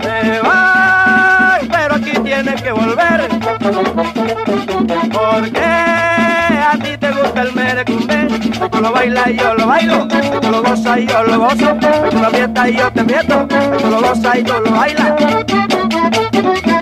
Te 0.01 0.41
vas, 0.41 1.61
pero 1.71 1.95
aquí 1.95 2.13
tienes 2.23 2.63
que 2.63 2.73
volver. 2.73 3.29
Porque 5.13 5.65
a 5.65 6.79
ti 6.83 6.97
te 6.99 7.11
gusta 7.13 7.43
el 7.43 7.53
merecumé. 7.55 8.29
Tú 8.71 8.81
lo 8.81 8.93
bailas 8.93 9.29
y 9.29 9.37
yo 9.37 9.55
lo 9.55 9.67
bailo. 9.67 10.09
Tú 10.41 10.51
lo 10.51 10.63
gozas 10.63 10.99
y 10.99 11.07
yo 11.07 11.23
lo 11.25 11.39
gozo. 11.39 11.77
Tú 12.11 12.19
lo 12.19 12.31
fiesta 12.31 12.69
y 12.69 12.77
yo 12.77 12.91
te 12.93 13.03
meto. 13.05 13.47
Tú 13.47 13.89
lo 13.89 14.01
gozas 14.01 14.37
y 14.37 14.43
yo 14.43 14.61
lo 14.61 14.71
bailas. 16.41 16.82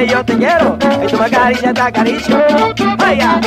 yo 0.00 0.24
te 0.24 0.36
quiero. 0.36 0.76
Me 0.78 1.26
acaricias 1.26 1.70
y 1.70 1.74
te 1.74 1.80
acaricio. 1.80 2.44
Vaya. 2.96 3.40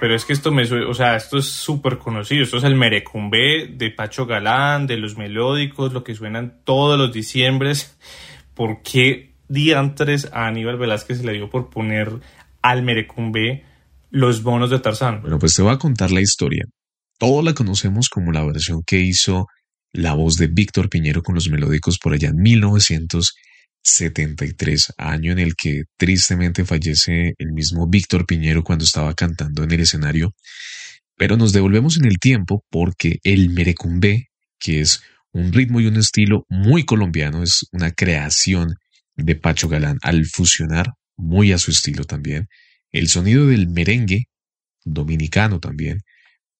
Pero 0.00 0.14
es 0.14 0.24
que 0.24 0.32
esto 0.32 0.52
me 0.52 0.62
o 0.62 0.94
sea, 0.94 1.16
esto 1.16 1.38
es 1.38 1.46
súper 1.46 1.98
conocido. 1.98 2.44
Esto 2.44 2.58
es 2.58 2.64
el 2.64 2.74
Merecumbé 2.74 3.66
de 3.66 3.90
Pacho 3.90 4.26
Galán, 4.26 4.86
de 4.86 4.96
los 4.96 5.16
melódicos, 5.16 5.92
lo 5.92 6.04
que 6.04 6.14
suenan 6.14 6.60
todos 6.64 6.98
los 6.98 7.12
diciembres. 7.12 7.96
¿Por 8.54 8.82
qué 8.82 9.34
diantres 9.48 10.30
a 10.32 10.46
Aníbal 10.46 10.78
Velázquez 10.78 11.18
se 11.18 11.24
le 11.24 11.32
dio 11.32 11.50
por 11.50 11.70
poner 11.70 12.10
al 12.62 12.82
Merecumbé 12.82 13.64
los 14.10 14.42
bonos 14.42 14.70
de 14.70 14.78
Tarzán? 14.78 15.22
Bueno, 15.22 15.38
pues 15.38 15.54
te 15.54 15.62
voy 15.62 15.72
a 15.72 15.78
contar 15.78 16.10
la 16.10 16.20
historia. 16.20 16.64
Todos 17.18 17.44
la 17.44 17.54
conocemos 17.54 18.08
como 18.08 18.32
la 18.32 18.44
versión 18.44 18.82
que 18.86 18.98
hizo 18.98 19.46
la 19.92 20.14
voz 20.14 20.36
de 20.36 20.46
Víctor 20.46 20.88
Piñero 20.88 21.22
con 21.22 21.34
los 21.34 21.48
melódicos 21.48 21.98
por 21.98 22.14
allá 22.14 22.28
en 22.28 22.42
1973, 23.84 24.94
año 24.96 25.32
en 25.32 25.38
el 25.38 25.54
que 25.56 25.84
tristemente 25.96 26.64
fallece 26.64 27.34
el 27.38 27.52
mismo 27.52 27.88
Víctor 27.88 28.26
Piñero 28.26 28.62
cuando 28.62 28.84
estaba 28.84 29.14
cantando 29.14 29.64
en 29.64 29.72
el 29.72 29.80
escenario. 29.80 30.34
Pero 31.16 31.36
nos 31.36 31.52
devolvemos 31.52 31.98
en 31.98 32.06
el 32.06 32.18
tiempo 32.18 32.64
porque 32.70 33.18
el 33.24 33.50
merecumbé, 33.50 34.28
que 34.58 34.80
es 34.80 35.02
un 35.32 35.52
ritmo 35.52 35.80
y 35.80 35.86
un 35.86 35.96
estilo 35.96 36.46
muy 36.48 36.84
colombiano, 36.84 37.42
es 37.42 37.66
una 37.72 37.90
creación 37.90 38.74
de 39.16 39.34
Pacho 39.34 39.68
Galán 39.68 39.98
al 40.02 40.26
fusionar 40.26 40.92
muy 41.16 41.52
a 41.52 41.58
su 41.58 41.70
estilo 41.70 42.04
también 42.04 42.48
el 42.92 43.08
sonido 43.08 43.46
del 43.46 43.68
merengue 43.68 44.28
dominicano 44.84 45.58
también 45.58 46.02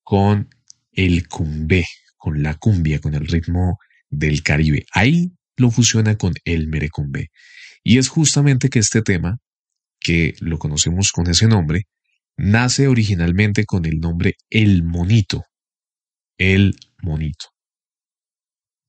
con 0.02 0.48
el 0.92 1.28
cumbé, 1.28 1.84
con 2.16 2.42
la 2.42 2.54
cumbia, 2.54 2.98
con 2.98 3.14
el 3.14 3.26
ritmo 3.26 3.78
del 4.08 4.42
Caribe. 4.42 4.84
Ahí 4.92 5.32
lo 5.56 5.70
fusiona 5.70 6.16
con 6.16 6.34
el 6.44 6.68
merecumbe. 6.68 7.30
Y 7.82 7.98
es 7.98 8.08
justamente 8.08 8.68
que 8.68 8.78
este 8.78 9.02
tema, 9.02 9.38
que 10.00 10.34
lo 10.40 10.58
conocemos 10.58 11.12
con 11.12 11.28
ese 11.28 11.46
nombre, 11.46 11.82
nace 12.36 12.88
originalmente 12.88 13.64
con 13.64 13.84
el 13.84 13.98
nombre 13.98 14.34
El 14.50 14.82
Monito. 14.82 15.44
El 16.38 16.76
Monito. 17.02 17.46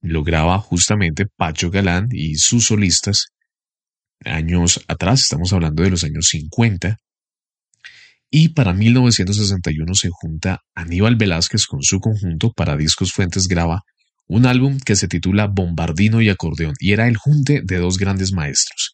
Lo 0.01 0.23
graba 0.23 0.59
justamente 0.59 1.27
Pacho 1.37 1.71
Galán 1.71 2.09
y 2.11 2.35
sus 2.35 2.65
solistas 2.65 3.27
años 4.25 4.83
atrás, 4.87 5.21
estamos 5.21 5.53
hablando 5.53 5.83
de 5.83 5.91
los 5.91 6.03
años 6.03 6.27
50, 6.29 6.97
y 8.29 8.49
para 8.49 8.73
1961 8.73 9.93
se 9.93 10.09
junta 10.11 10.61
Aníbal 10.73 11.15
Velázquez 11.17 11.67
con 11.67 11.83
su 11.83 11.99
conjunto 11.99 12.51
para 12.51 12.75
Discos 12.75 13.13
Fuentes 13.13 13.47
graba 13.47 13.83
un 14.27 14.45
álbum 14.45 14.79
que 14.79 14.95
se 14.95 15.07
titula 15.07 15.47
Bombardino 15.47 16.21
y 16.21 16.29
Acordeón 16.29 16.73
y 16.79 16.93
era 16.93 17.07
el 17.07 17.17
junte 17.17 17.61
de 17.63 17.77
dos 17.77 17.97
grandes 17.97 18.33
maestros, 18.33 18.91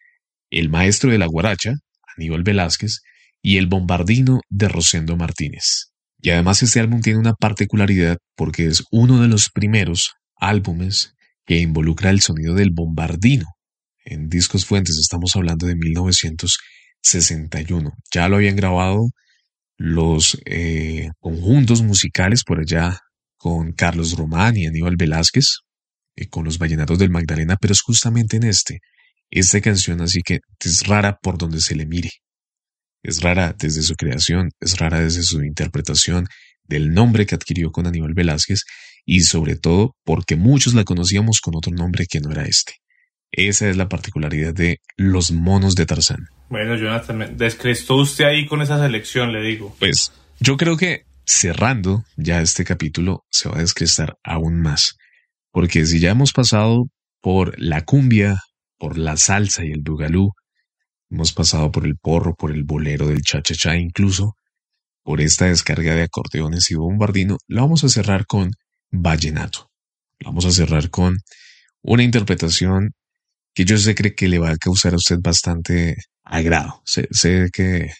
el 0.49 0.69
maestro 0.69 1.11
de 1.11 1.17
la 1.17 1.27
guaracha, 1.27 1.73
Aníbal 2.17 2.43
Velázquez, 2.43 3.01
y 3.41 3.57
el 3.57 3.67
bombardino 3.67 4.41
de 4.49 4.67
Rosendo 4.67 5.15
Martínez. 5.15 5.93
Y 6.21 6.31
además 6.31 6.61
este 6.61 6.81
álbum 6.81 6.99
tiene 7.01 7.19
una 7.19 7.33
particularidad 7.33 8.17
porque 8.35 8.67
es 8.67 8.83
uno 8.91 9.21
de 9.21 9.29
los 9.29 9.49
primeros 9.49 10.11
álbumes 10.35 11.13
que 11.45 11.59
involucra 11.59 12.09
el 12.09 12.19
sonido 12.21 12.55
del 12.55 12.71
bombardino. 12.71 13.45
En 14.03 14.27
Discos 14.27 14.65
Fuentes 14.65 14.97
estamos 14.97 15.33
hablando 15.35 15.67
de 15.67 15.75
1961. 15.75 17.91
Ya 18.13 18.27
lo 18.27 18.35
habían 18.37 18.57
grabado 18.57 19.07
los 19.77 20.37
eh, 20.45 21.09
conjuntos 21.19 21.81
musicales 21.81 22.43
por 22.43 22.59
allá 22.59 22.99
con 23.39 23.71
Carlos 23.71 24.17
Román 24.17 24.57
y 24.57 24.67
Aníbal 24.67 24.97
Velázquez, 24.97 25.61
eh, 26.15 26.27
con 26.27 26.43
los 26.43 26.57
vallenatos 26.59 26.99
del 26.99 27.09
Magdalena, 27.09 27.55
pero 27.59 27.71
es 27.71 27.81
justamente 27.81 28.37
en 28.37 28.43
este, 28.43 28.81
esta 29.31 29.61
canción 29.61 30.01
así 30.01 30.21
que 30.21 30.41
es 30.59 30.85
rara 30.85 31.17
por 31.21 31.37
donde 31.37 31.61
se 31.61 31.73
le 31.73 31.85
mire. 31.85 32.09
Es 33.01 33.21
rara 33.21 33.55
desde 33.57 33.81
su 33.81 33.95
creación, 33.95 34.51
es 34.59 34.77
rara 34.77 34.99
desde 34.99 35.23
su 35.23 35.41
interpretación 35.41 36.27
del 36.65 36.93
nombre 36.93 37.25
que 37.25 37.35
adquirió 37.35 37.71
con 37.71 37.87
Aníbal 37.87 38.13
Velázquez 38.13 38.65
y 39.05 39.21
sobre 39.21 39.55
todo 39.55 39.95
porque 40.03 40.35
muchos 40.35 40.73
la 40.73 40.83
conocíamos 40.83 41.39
con 41.39 41.55
otro 41.55 41.71
nombre 41.71 42.05
que 42.07 42.19
no 42.19 42.31
era 42.31 42.43
este. 42.43 42.73
Esa 43.31 43.69
es 43.69 43.77
la 43.77 43.87
particularidad 43.87 44.53
de 44.53 44.81
los 44.97 45.31
monos 45.31 45.75
de 45.75 45.85
Tarzán. 45.85 46.27
Bueno, 46.49 46.75
Jonathan, 46.75 47.37
descrestó 47.37 47.95
usted 47.95 48.25
ahí 48.25 48.45
con 48.45 48.61
esa 48.61 48.77
selección, 48.79 49.31
le 49.31 49.41
digo. 49.41 49.73
Pues 49.79 50.11
yo 50.39 50.57
creo 50.57 50.75
que 50.75 51.03
cerrando 51.29 52.05
ya 52.17 52.41
este 52.41 52.63
capítulo 52.63 53.23
se 53.29 53.49
va 53.49 53.57
a 53.57 53.61
descrestar 53.61 54.17
aún 54.23 54.61
más. 54.61 54.95
Porque 55.51 55.85
si 55.85 55.99
ya 55.99 56.09
hemos 56.09 56.33
pasado 56.33 56.87
por 57.21 57.53
la 57.59 57.85
cumbia, 57.85 58.41
por 58.79 58.97
la 58.97 59.15
salsa 59.15 59.63
y 59.63 59.71
el 59.71 59.81
bugalú, 59.81 60.31
hemos 61.11 61.31
pasado 61.31 61.71
por 61.71 61.85
el 61.85 61.97
porro, 61.97 62.33
por 62.33 62.51
el 62.51 62.63
bolero 62.63 63.07
del 63.07 63.21
cha-cha-cha, 63.21 63.75
incluso 63.75 64.33
por 65.03 65.21
esta 65.21 65.45
descarga 65.45 65.93
de 65.93 66.03
acordeones 66.03 66.71
y 66.71 66.75
bombardino, 66.75 67.37
la 67.47 67.61
vamos 67.61 67.83
a 67.83 67.89
cerrar 67.89 68.25
con 68.25 68.51
vallenato. 68.91 69.69
La 70.19 70.29
vamos 70.29 70.45
a 70.45 70.51
cerrar 70.51 70.89
con 70.89 71.15
una 71.83 72.03
interpretación 72.03 72.89
que 73.53 73.65
yo 73.65 73.77
sé 73.77 73.93
que 73.93 74.27
le 74.27 74.39
va 74.39 74.49
a 74.49 74.57
causar 74.57 74.93
a 74.93 74.97
usted 74.97 75.17
bastante 75.21 75.95
agrado. 76.23 76.81
Sé, 76.85 77.07
sé 77.11 77.49
que 77.53 77.91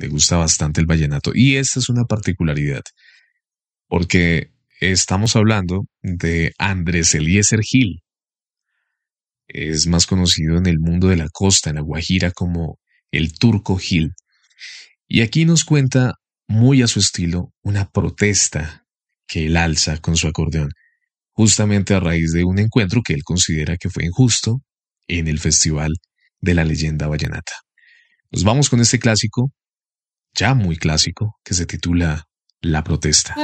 le 0.00 0.08
gusta 0.08 0.36
bastante 0.36 0.80
el 0.80 0.86
vallenato 0.86 1.32
y 1.34 1.56
esta 1.56 1.78
es 1.78 1.88
una 1.88 2.04
particularidad 2.04 2.82
porque 3.90 4.52
estamos 4.80 5.34
hablando 5.34 5.82
de 6.00 6.54
Andrés 6.58 7.14
Eliezer 7.16 7.60
Gil. 7.60 8.02
Es 9.48 9.88
más 9.88 10.06
conocido 10.06 10.56
en 10.58 10.66
el 10.66 10.78
mundo 10.78 11.08
de 11.08 11.16
la 11.16 11.28
costa, 11.28 11.70
en 11.70 11.76
la 11.76 11.82
Guajira, 11.82 12.30
como 12.30 12.78
el 13.10 13.32
Turco 13.32 13.76
Gil. 13.76 14.12
Y 15.08 15.22
aquí 15.22 15.44
nos 15.44 15.64
cuenta, 15.64 16.14
muy 16.46 16.82
a 16.82 16.86
su 16.86 17.00
estilo, 17.00 17.52
una 17.62 17.90
protesta 17.90 18.86
que 19.26 19.46
él 19.46 19.56
alza 19.56 19.98
con 19.98 20.16
su 20.16 20.28
acordeón, 20.28 20.70
justamente 21.32 21.92
a 21.92 22.00
raíz 22.00 22.30
de 22.32 22.44
un 22.44 22.60
encuentro 22.60 23.02
que 23.04 23.14
él 23.14 23.24
considera 23.24 23.76
que 23.76 23.90
fue 23.90 24.04
injusto 24.04 24.60
en 25.08 25.26
el 25.26 25.40
Festival 25.40 25.90
de 26.40 26.54
la 26.54 26.64
Leyenda 26.64 27.08
Vallenata. 27.08 27.54
Nos 28.30 28.44
vamos 28.44 28.70
con 28.70 28.80
este 28.80 29.00
clásico, 29.00 29.50
ya 30.34 30.54
muy 30.54 30.76
clásico, 30.76 31.38
que 31.44 31.54
se 31.54 31.66
titula 31.66 32.26
La 32.60 32.82
Protesta. 32.84 33.34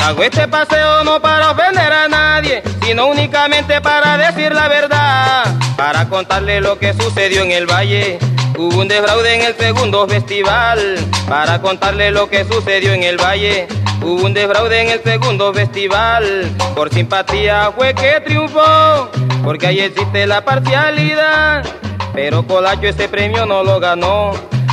Hago 0.00 0.22
este 0.22 0.46
paseo 0.48 1.02
no 1.02 1.20
para 1.20 1.50
ofender 1.50 1.92
a 1.92 2.08
nadie, 2.08 2.62
sino 2.82 3.06
únicamente 3.06 3.80
para 3.80 4.16
decir 4.18 4.52
la 4.52 4.68
verdad, 4.68 5.56
para 5.76 6.08
contarle 6.08 6.60
lo 6.60 6.78
que 6.78 6.92
sucedió 6.94 7.42
en 7.42 7.50
el 7.50 7.66
valle. 7.66 8.18
Hubo 8.56 8.80
un 8.80 8.88
defraude 8.88 9.34
en 9.34 9.42
el 9.42 9.54
segundo 9.56 10.06
festival, 10.06 10.96
para 11.28 11.60
contarle 11.60 12.10
lo 12.10 12.28
que 12.28 12.44
sucedió 12.44 12.92
en 12.92 13.02
el 13.02 13.16
valle. 13.16 13.66
Hubo 14.00 14.26
un 14.26 14.34
defraude 14.34 14.82
en 14.82 14.90
el 14.90 15.02
segundo 15.02 15.52
festival, 15.52 16.50
por 16.74 16.90
simpatía 16.90 17.72
fue 17.76 17.94
que 17.94 18.20
triunfó, 18.24 19.10
porque 19.42 19.66
ahí 19.66 19.80
existe 19.80 20.26
la 20.26 20.44
parcialidad. 20.44 21.64
Pero 22.12 22.46
Colacho 22.46 22.86
ese 22.86 23.08
premio 23.08 23.44
no 23.44 23.64
lo 23.64 23.80
ganó, 23.80 24.32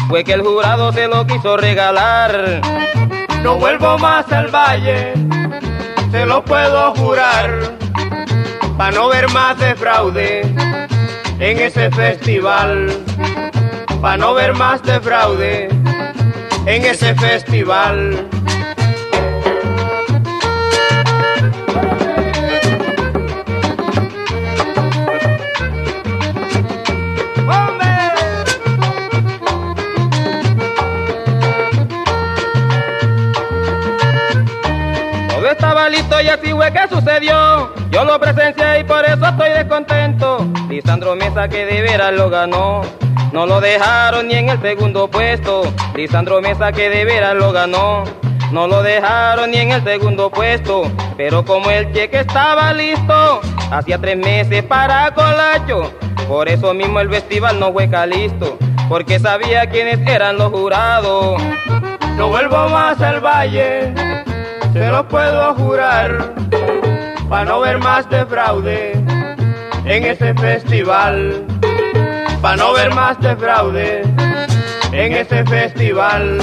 fue 0.09 0.23
que 0.23 0.33
el 0.33 0.41
jurado 0.41 0.91
se 0.93 1.07
lo 1.07 1.25
quiso 1.25 1.57
regalar. 1.57 2.61
No 3.41 3.55
vuelvo 3.55 3.97
más 3.97 4.31
al 4.31 4.53
valle, 4.53 5.13
se 6.11 6.25
lo 6.27 6.45
puedo 6.45 6.93
jurar, 6.95 7.71
para 8.77 8.91
no 8.91 9.07
ver 9.07 9.27
más 9.29 9.57
de 9.57 9.73
fraude 9.73 10.70
en 11.41 11.57
ese 11.57 11.89
festival, 11.89 12.93
para 13.99 14.15
no 14.15 14.35
ver 14.35 14.53
más 14.53 14.83
de 14.83 14.99
fraude 14.99 15.69
en 16.67 16.85
ese 16.85 17.15
festival. 17.15 18.27
Y 36.23 36.29
así 36.29 36.51
fue 36.51 36.71
que 36.71 36.87
sucedió. 36.87 37.73
Yo 37.89 38.03
lo 38.03 38.19
presencié 38.19 38.79
y 38.79 38.83
por 38.83 39.03
eso 39.05 39.25
estoy 39.25 39.49
descontento. 39.51 40.45
Lisandro 40.69 41.15
Mesa 41.15 41.47
que 41.47 41.65
de 41.65 41.81
veras 41.81 42.13
lo 42.13 42.29
ganó. 42.29 42.81
No 43.31 43.45
lo 43.45 43.61
dejaron 43.61 44.27
ni 44.27 44.35
en 44.35 44.49
el 44.49 44.61
segundo 44.61 45.07
puesto. 45.09 45.63
Lisandro 45.95 46.41
Mesa 46.41 46.71
que 46.71 46.89
de 46.89 47.05
veras 47.05 47.35
lo 47.35 47.51
ganó. 47.51 48.03
No 48.51 48.67
lo 48.67 48.83
dejaron 48.83 49.51
ni 49.51 49.57
en 49.57 49.71
el 49.71 49.83
segundo 49.83 50.29
puesto. 50.29 50.83
Pero 51.17 51.43
como 51.45 51.69
el 51.69 51.91
cheque 51.93 52.19
estaba 52.19 52.73
listo, 52.73 53.41
hacía 53.71 53.97
tres 53.97 54.17
meses 54.17 54.63
para 54.63 55.13
Colacho. 55.13 55.93
Por 56.27 56.49
eso 56.49 56.73
mismo 56.73 56.99
el 56.99 57.09
festival 57.09 57.59
no 57.59 57.71
fue 57.71 57.89
calisto. 57.89 58.57
porque 58.91 59.19
sabía 59.19 59.69
quiénes 59.69 60.05
eran 60.05 60.37
los 60.37 60.51
jurados. 60.51 61.41
No 62.17 62.27
vuelvo 62.27 62.67
más 62.67 62.99
al 62.99 63.21
valle, 63.21 63.93
se 64.73 64.87
lo 64.87 65.07
puedo 65.07 65.53
jurar, 65.55 66.33
para 67.29 67.45
no 67.45 67.59
ver 67.59 67.77
más 67.79 68.09
de 68.09 68.25
fraude 68.25 68.93
en 69.85 70.05
ese 70.05 70.33
festival, 70.33 71.45
para 72.41 72.57
no 72.57 72.73
ver 72.73 72.93
más 72.93 73.19
de 73.19 73.35
fraude 73.35 74.01
en 74.91 75.13
ese 75.13 75.43
festival. 75.45 76.39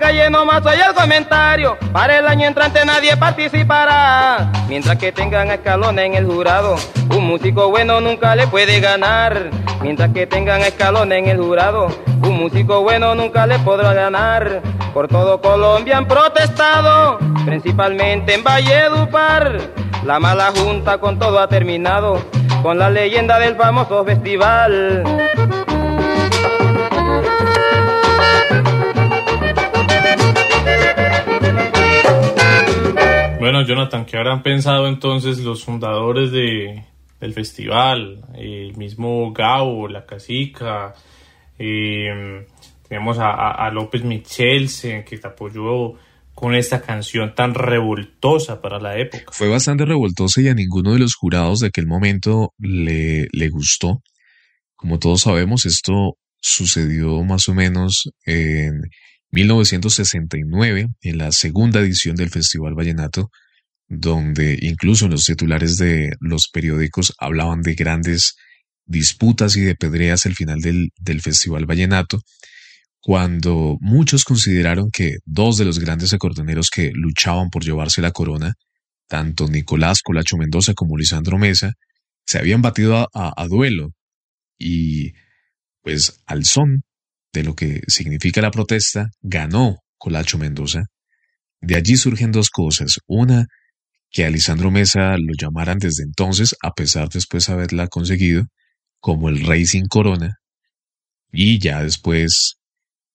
Calle 0.00 0.30
nomás 0.30 0.64
oye 0.64 0.82
el 0.82 0.94
comentario. 0.94 1.76
Para 1.92 2.18
el 2.18 2.26
año 2.26 2.48
entrante 2.48 2.84
nadie 2.84 3.16
participará. 3.16 4.50
Mientras 4.68 4.96
que 4.96 5.12
tengan 5.12 5.50
escalones 5.50 6.06
en 6.06 6.14
el 6.14 6.26
jurado, 6.26 6.76
un 7.14 7.26
músico 7.26 7.68
bueno 7.68 8.00
nunca 8.00 8.34
le 8.34 8.48
puede 8.48 8.80
ganar. 8.80 9.50
Mientras 9.82 10.10
que 10.12 10.26
tengan 10.26 10.62
escalones 10.62 11.18
en 11.18 11.28
el 11.28 11.36
jurado, 11.36 11.88
un 12.22 12.38
músico 12.38 12.82
bueno 12.82 13.14
nunca 13.14 13.46
le 13.46 13.58
podrá 13.60 13.92
ganar. 13.92 14.62
Por 14.94 15.06
todo 15.06 15.40
Colombia 15.40 15.98
han 15.98 16.08
protestado, 16.08 17.18
principalmente 17.44 18.34
en 18.34 18.42
Valledupar. 18.42 19.60
La 20.04 20.18
mala 20.18 20.50
junta 20.56 20.98
con 20.98 21.18
todo 21.18 21.38
ha 21.38 21.48
terminado, 21.48 22.20
con 22.62 22.78
la 22.78 22.88
leyenda 22.88 23.38
del 23.38 23.54
famoso 23.54 24.02
festival. 24.04 25.04
Bueno, 33.40 33.62
Jonathan, 33.66 34.04
¿qué 34.04 34.16
habrán 34.18 34.42
pensado 34.42 34.86
entonces 34.86 35.38
los 35.38 35.64
fundadores 35.64 36.30
de, 36.30 36.84
del 37.20 37.32
festival? 37.32 38.20
El 38.34 38.76
mismo 38.76 39.32
Gao, 39.32 39.88
la 39.88 40.04
Casica, 40.06 40.94
eh, 41.58 42.46
tenemos 42.88 43.18
a, 43.18 43.30
a- 43.30 43.66
a 43.66 43.70
López 43.70 44.04
Michelsen, 44.04 45.04
que 45.04 45.18
te 45.18 45.26
apoyó 45.26 45.94
con 46.34 46.54
esta 46.54 46.80
canción 46.80 47.34
tan 47.34 47.54
revoltosa 47.54 48.60
para 48.60 48.78
la 48.78 48.98
época. 48.98 49.26
Fue 49.32 49.48
bastante 49.48 49.84
revoltosa 49.84 50.40
y 50.40 50.48
a 50.48 50.54
ninguno 50.54 50.92
de 50.92 50.98
los 51.00 51.14
jurados 51.14 51.60
de 51.60 51.68
aquel 51.68 51.86
momento 51.86 52.52
le, 52.58 53.26
le 53.32 53.48
gustó. 53.48 54.02
Como 54.76 54.98
todos 54.98 55.22
sabemos, 55.22 55.66
esto 55.66 56.16
sucedió 56.40 57.22
más 57.22 57.48
o 57.48 57.54
menos 57.54 58.10
en 58.24 58.82
1969, 59.32 60.88
en 61.02 61.18
la 61.18 61.32
segunda 61.32 61.80
edición 61.80 62.16
del 62.16 62.30
Festival 62.30 62.74
Vallenato, 62.74 63.30
donde 63.88 64.58
incluso 64.62 65.08
los 65.08 65.24
titulares 65.24 65.76
de 65.76 66.12
los 66.20 66.48
periódicos 66.52 67.14
hablaban 67.18 67.62
de 67.62 67.74
grandes 67.74 68.36
disputas 68.86 69.56
y 69.56 69.60
de 69.62 69.74
pedreas 69.76 70.26
al 70.26 70.34
final 70.34 70.60
del, 70.60 70.90
Festival 71.22 71.66
Vallenato, 71.66 72.20
cuando 73.00 73.76
muchos 73.80 74.24
consideraron 74.24 74.90
que 74.90 75.18
dos 75.24 75.56
de 75.56 75.64
los 75.64 75.78
grandes 75.78 76.12
acordeoneros 76.12 76.70
que 76.70 76.90
luchaban 76.94 77.50
por 77.50 77.64
llevarse 77.64 78.02
la 78.02 78.10
corona, 78.12 78.54
tanto 79.08 79.48
Nicolás 79.48 80.00
Colacho 80.02 80.36
Mendoza 80.36 80.74
como 80.74 80.96
Lisandro 80.98 81.38
Mesa, 81.38 81.74
se 82.26 82.38
habían 82.38 82.62
batido 82.62 82.96
a, 82.96 83.08
a- 83.14 83.32
a 83.36 83.48
duelo. 83.48 83.90
Y 84.58 85.12
pues 85.82 86.20
al 86.26 86.44
son 86.44 86.82
de 87.32 87.44
lo 87.44 87.54
que 87.54 87.82
significa 87.86 88.40
la 88.40 88.50
protesta, 88.50 89.08
ganó 89.20 89.78
Colacho 89.98 90.38
Mendoza. 90.38 90.84
De 91.60 91.76
allí 91.76 91.96
surgen 91.96 92.32
dos 92.32 92.50
cosas. 92.50 92.98
Una, 93.06 93.46
que 94.10 94.24
a 94.24 94.30
Lisandro 94.30 94.70
Mesa 94.70 95.16
lo 95.18 95.32
llamaran 95.38 95.78
desde 95.78 96.02
entonces, 96.02 96.56
a 96.62 96.72
pesar 96.72 97.08
después 97.08 97.46
de 97.46 97.52
haberla 97.52 97.86
conseguido, 97.88 98.46
como 98.98 99.28
el 99.28 99.44
rey 99.46 99.66
sin 99.66 99.86
corona. 99.86 100.36
Y 101.32 101.58
ya 101.58 101.82
después, 101.82 102.56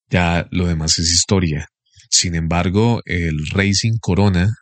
ya 0.09 0.47
lo 0.51 0.67
demás 0.67 0.97
es 0.99 1.11
historia. 1.11 1.67
Sin 2.09 2.35
embargo, 2.35 3.01
el 3.05 3.47
rey 3.47 3.73
sin 3.73 3.97
corona 3.97 4.53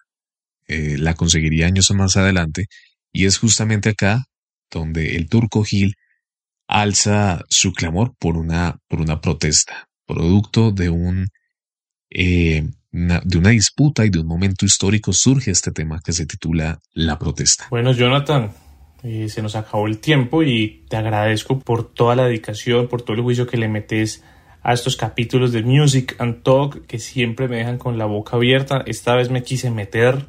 eh, 0.67 0.97
la 0.97 1.13
conseguiría 1.13 1.67
años 1.67 1.91
más 1.91 2.17
adelante, 2.17 2.65
y 3.11 3.25
es 3.25 3.37
justamente 3.37 3.89
acá 3.89 4.23
donde 4.71 5.15
el 5.15 5.27
turco 5.29 5.63
Gil 5.63 5.93
alza 6.74 7.43
su 7.49 7.71
clamor 7.71 8.13
por 8.19 8.36
una, 8.36 8.80
por 8.89 8.99
una 8.99 9.21
protesta, 9.21 9.88
producto 10.05 10.71
de 10.71 10.89
un 10.89 11.28
eh, 12.09 12.67
una- 12.91 13.21
de 13.24 13.38
una 13.38 13.49
disputa 13.49 14.05
y 14.05 14.09
de 14.09 14.19
un 14.19 14.28
momento 14.28 14.65
histórico 14.65 15.13
surge 15.13 15.49
este 15.51 15.71
tema 15.71 15.99
que 16.03 16.11
se 16.13 16.26
titula 16.28 16.80
La 16.93 17.17
protesta. 17.17 17.65
Bueno, 17.71 17.91
Jonathan, 17.91 18.51
eh, 19.03 19.30
se 19.30 19.41
nos 19.41 19.55
acabó 19.55 19.88
el 19.88 19.97
tiempo 19.99 20.43
y 20.43 20.86
te 20.89 20.97
agradezco 20.97 21.59
por 21.59 21.91
toda 21.93 22.15
la 22.15 22.26
dedicación, 22.26 22.88
por 22.88 23.01
todo 23.01 23.15
el 23.17 23.24
juicio 23.24 23.47
que 23.47 23.57
le 23.57 23.67
metes 23.67 24.24
a 24.61 24.74
estos 24.74 24.95
capítulos 24.95 25.51
de 25.51 25.63
Music 25.63 26.15
and 26.19 26.43
Talk 26.43 26.86
que 26.86 26.99
siempre 26.99 27.47
me 27.47 27.57
dejan 27.57 27.78
con 27.80 27.97
la 27.97 28.05
boca 28.05 28.36
abierta. 28.38 28.84
Esta 28.86 29.15
vez 29.15 29.30
me 29.32 29.41
quise 29.43 29.71
meter 29.71 30.28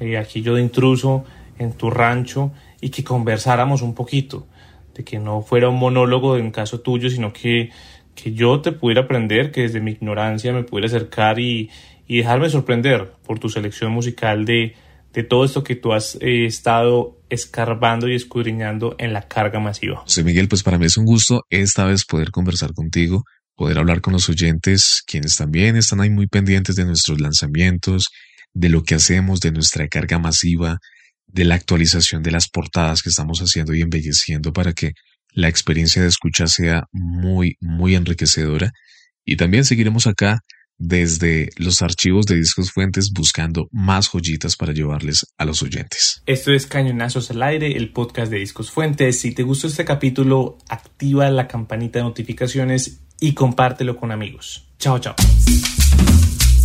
eh, 0.00 0.16
aquí 0.18 0.40
yo 0.42 0.54
de 0.54 0.62
intruso 0.62 1.24
en 1.58 1.72
tu 1.74 1.90
rancho 1.90 2.52
y 2.80 2.88
que 2.88 3.04
conversáramos 3.04 3.82
un 3.82 3.94
poquito, 3.94 4.46
de 4.94 5.04
que 5.04 5.18
no 5.18 5.42
fuera 5.42 5.68
un 5.68 5.78
monólogo 5.78 6.36
en 6.36 6.50
caso 6.50 6.80
tuyo, 6.80 7.10
sino 7.10 7.32
que, 7.32 7.70
que 8.14 8.32
yo 8.32 8.60
te 8.60 8.72
pudiera 8.72 9.02
aprender, 9.02 9.50
que 9.50 9.62
desde 9.62 9.80
mi 9.80 9.92
ignorancia 9.92 10.52
me 10.52 10.64
pudiera 10.64 10.86
acercar 10.86 11.38
y, 11.38 11.70
y 12.06 12.18
dejarme 12.18 12.48
sorprender 12.50 13.12
por 13.24 13.38
tu 13.38 13.48
selección 13.48 13.92
musical 13.92 14.44
de, 14.44 14.74
de 15.12 15.22
todo 15.22 15.44
esto 15.44 15.62
que 15.62 15.76
tú 15.76 15.92
has 15.92 16.16
eh, 16.20 16.46
estado 16.46 17.18
escarbando 17.28 18.08
y 18.08 18.14
escudriñando 18.14 18.94
en 18.98 19.12
la 19.12 19.28
carga 19.28 19.60
masiva. 19.60 20.00
José 20.00 20.24
Miguel, 20.24 20.48
pues 20.48 20.62
para 20.62 20.78
mí 20.78 20.86
es 20.86 20.96
un 20.96 21.04
gusto 21.04 21.42
esta 21.50 21.84
vez 21.84 22.04
poder 22.04 22.30
conversar 22.30 22.72
contigo, 22.74 23.24
poder 23.54 23.78
hablar 23.78 24.00
con 24.00 24.12
los 24.12 24.28
oyentes, 24.28 25.02
quienes 25.06 25.36
también 25.36 25.76
están 25.76 26.00
ahí 26.00 26.10
muy 26.10 26.26
pendientes 26.26 26.76
de 26.76 26.84
nuestros 26.84 27.20
lanzamientos, 27.20 28.08
de 28.54 28.68
lo 28.68 28.82
que 28.82 28.94
hacemos, 28.94 29.40
de 29.40 29.52
nuestra 29.52 29.88
carga 29.88 30.18
masiva, 30.18 30.78
de 31.32 31.44
la 31.44 31.54
actualización 31.54 32.22
de 32.22 32.30
las 32.30 32.48
portadas 32.48 33.02
que 33.02 33.08
estamos 33.08 33.40
haciendo 33.40 33.74
y 33.74 33.80
embelleciendo 33.80 34.52
para 34.52 34.72
que 34.72 34.92
la 35.32 35.48
experiencia 35.48 36.02
de 36.02 36.08
escucha 36.08 36.46
sea 36.46 36.84
muy, 36.92 37.56
muy 37.60 37.94
enriquecedora. 37.94 38.70
Y 39.24 39.36
también 39.36 39.64
seguiremos 39.64 40.06
acá 40.06 40.40
desde 40.78 41.50
los 41.56 41.80
archivos 41.80 42.26
de 42.26 42.36
Discos 42.36 42.72
Fuentes 42.72 43.12
buscando 43.12 43.68
más 43.70 44.08
joyitas 44.08 44.56
para 44.56 44.72
llevarles 44.72 45.26
a 45.38 45.44
los 45.44 45.62
oyentes. 45.62 46.22
Esto 46.26 46.52
es 46.52 46.66
Cañonazos 46.66 47.30
al 47.30 47.42
Aire, 47.42 47.76
el 47.76 47.92
podcast 47.92 48.30
de 48.30 48.38
Discos 48.38 48.70
Fuentes. 48.70 49.20
Si 49.20 49.32
te 49.32 49.42
gustó 49.42 49.68
este 49.68 49.84
capítulo, 49.84 50.58
activa 50.68 51.30
la 51.30 51.46
campanita 51.46 52.00
de 52.00 52.04
notificaciones 52.04 53.00
y 53.20 53.32
compártelo 53.32 53.96
con 53.96 54.10
amigos. 54.10 54.68
Chao, 54.78 54.98
chao. 54.98 55.14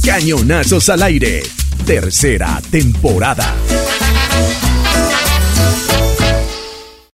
Cañonazos 0.04 0.90
al 0.90 1.04
aire, 1.04 1.44
tercera 1.86 2.60
temporada. 2.72 3.56
Thank 4.38 4.62
you. 4.62 4.67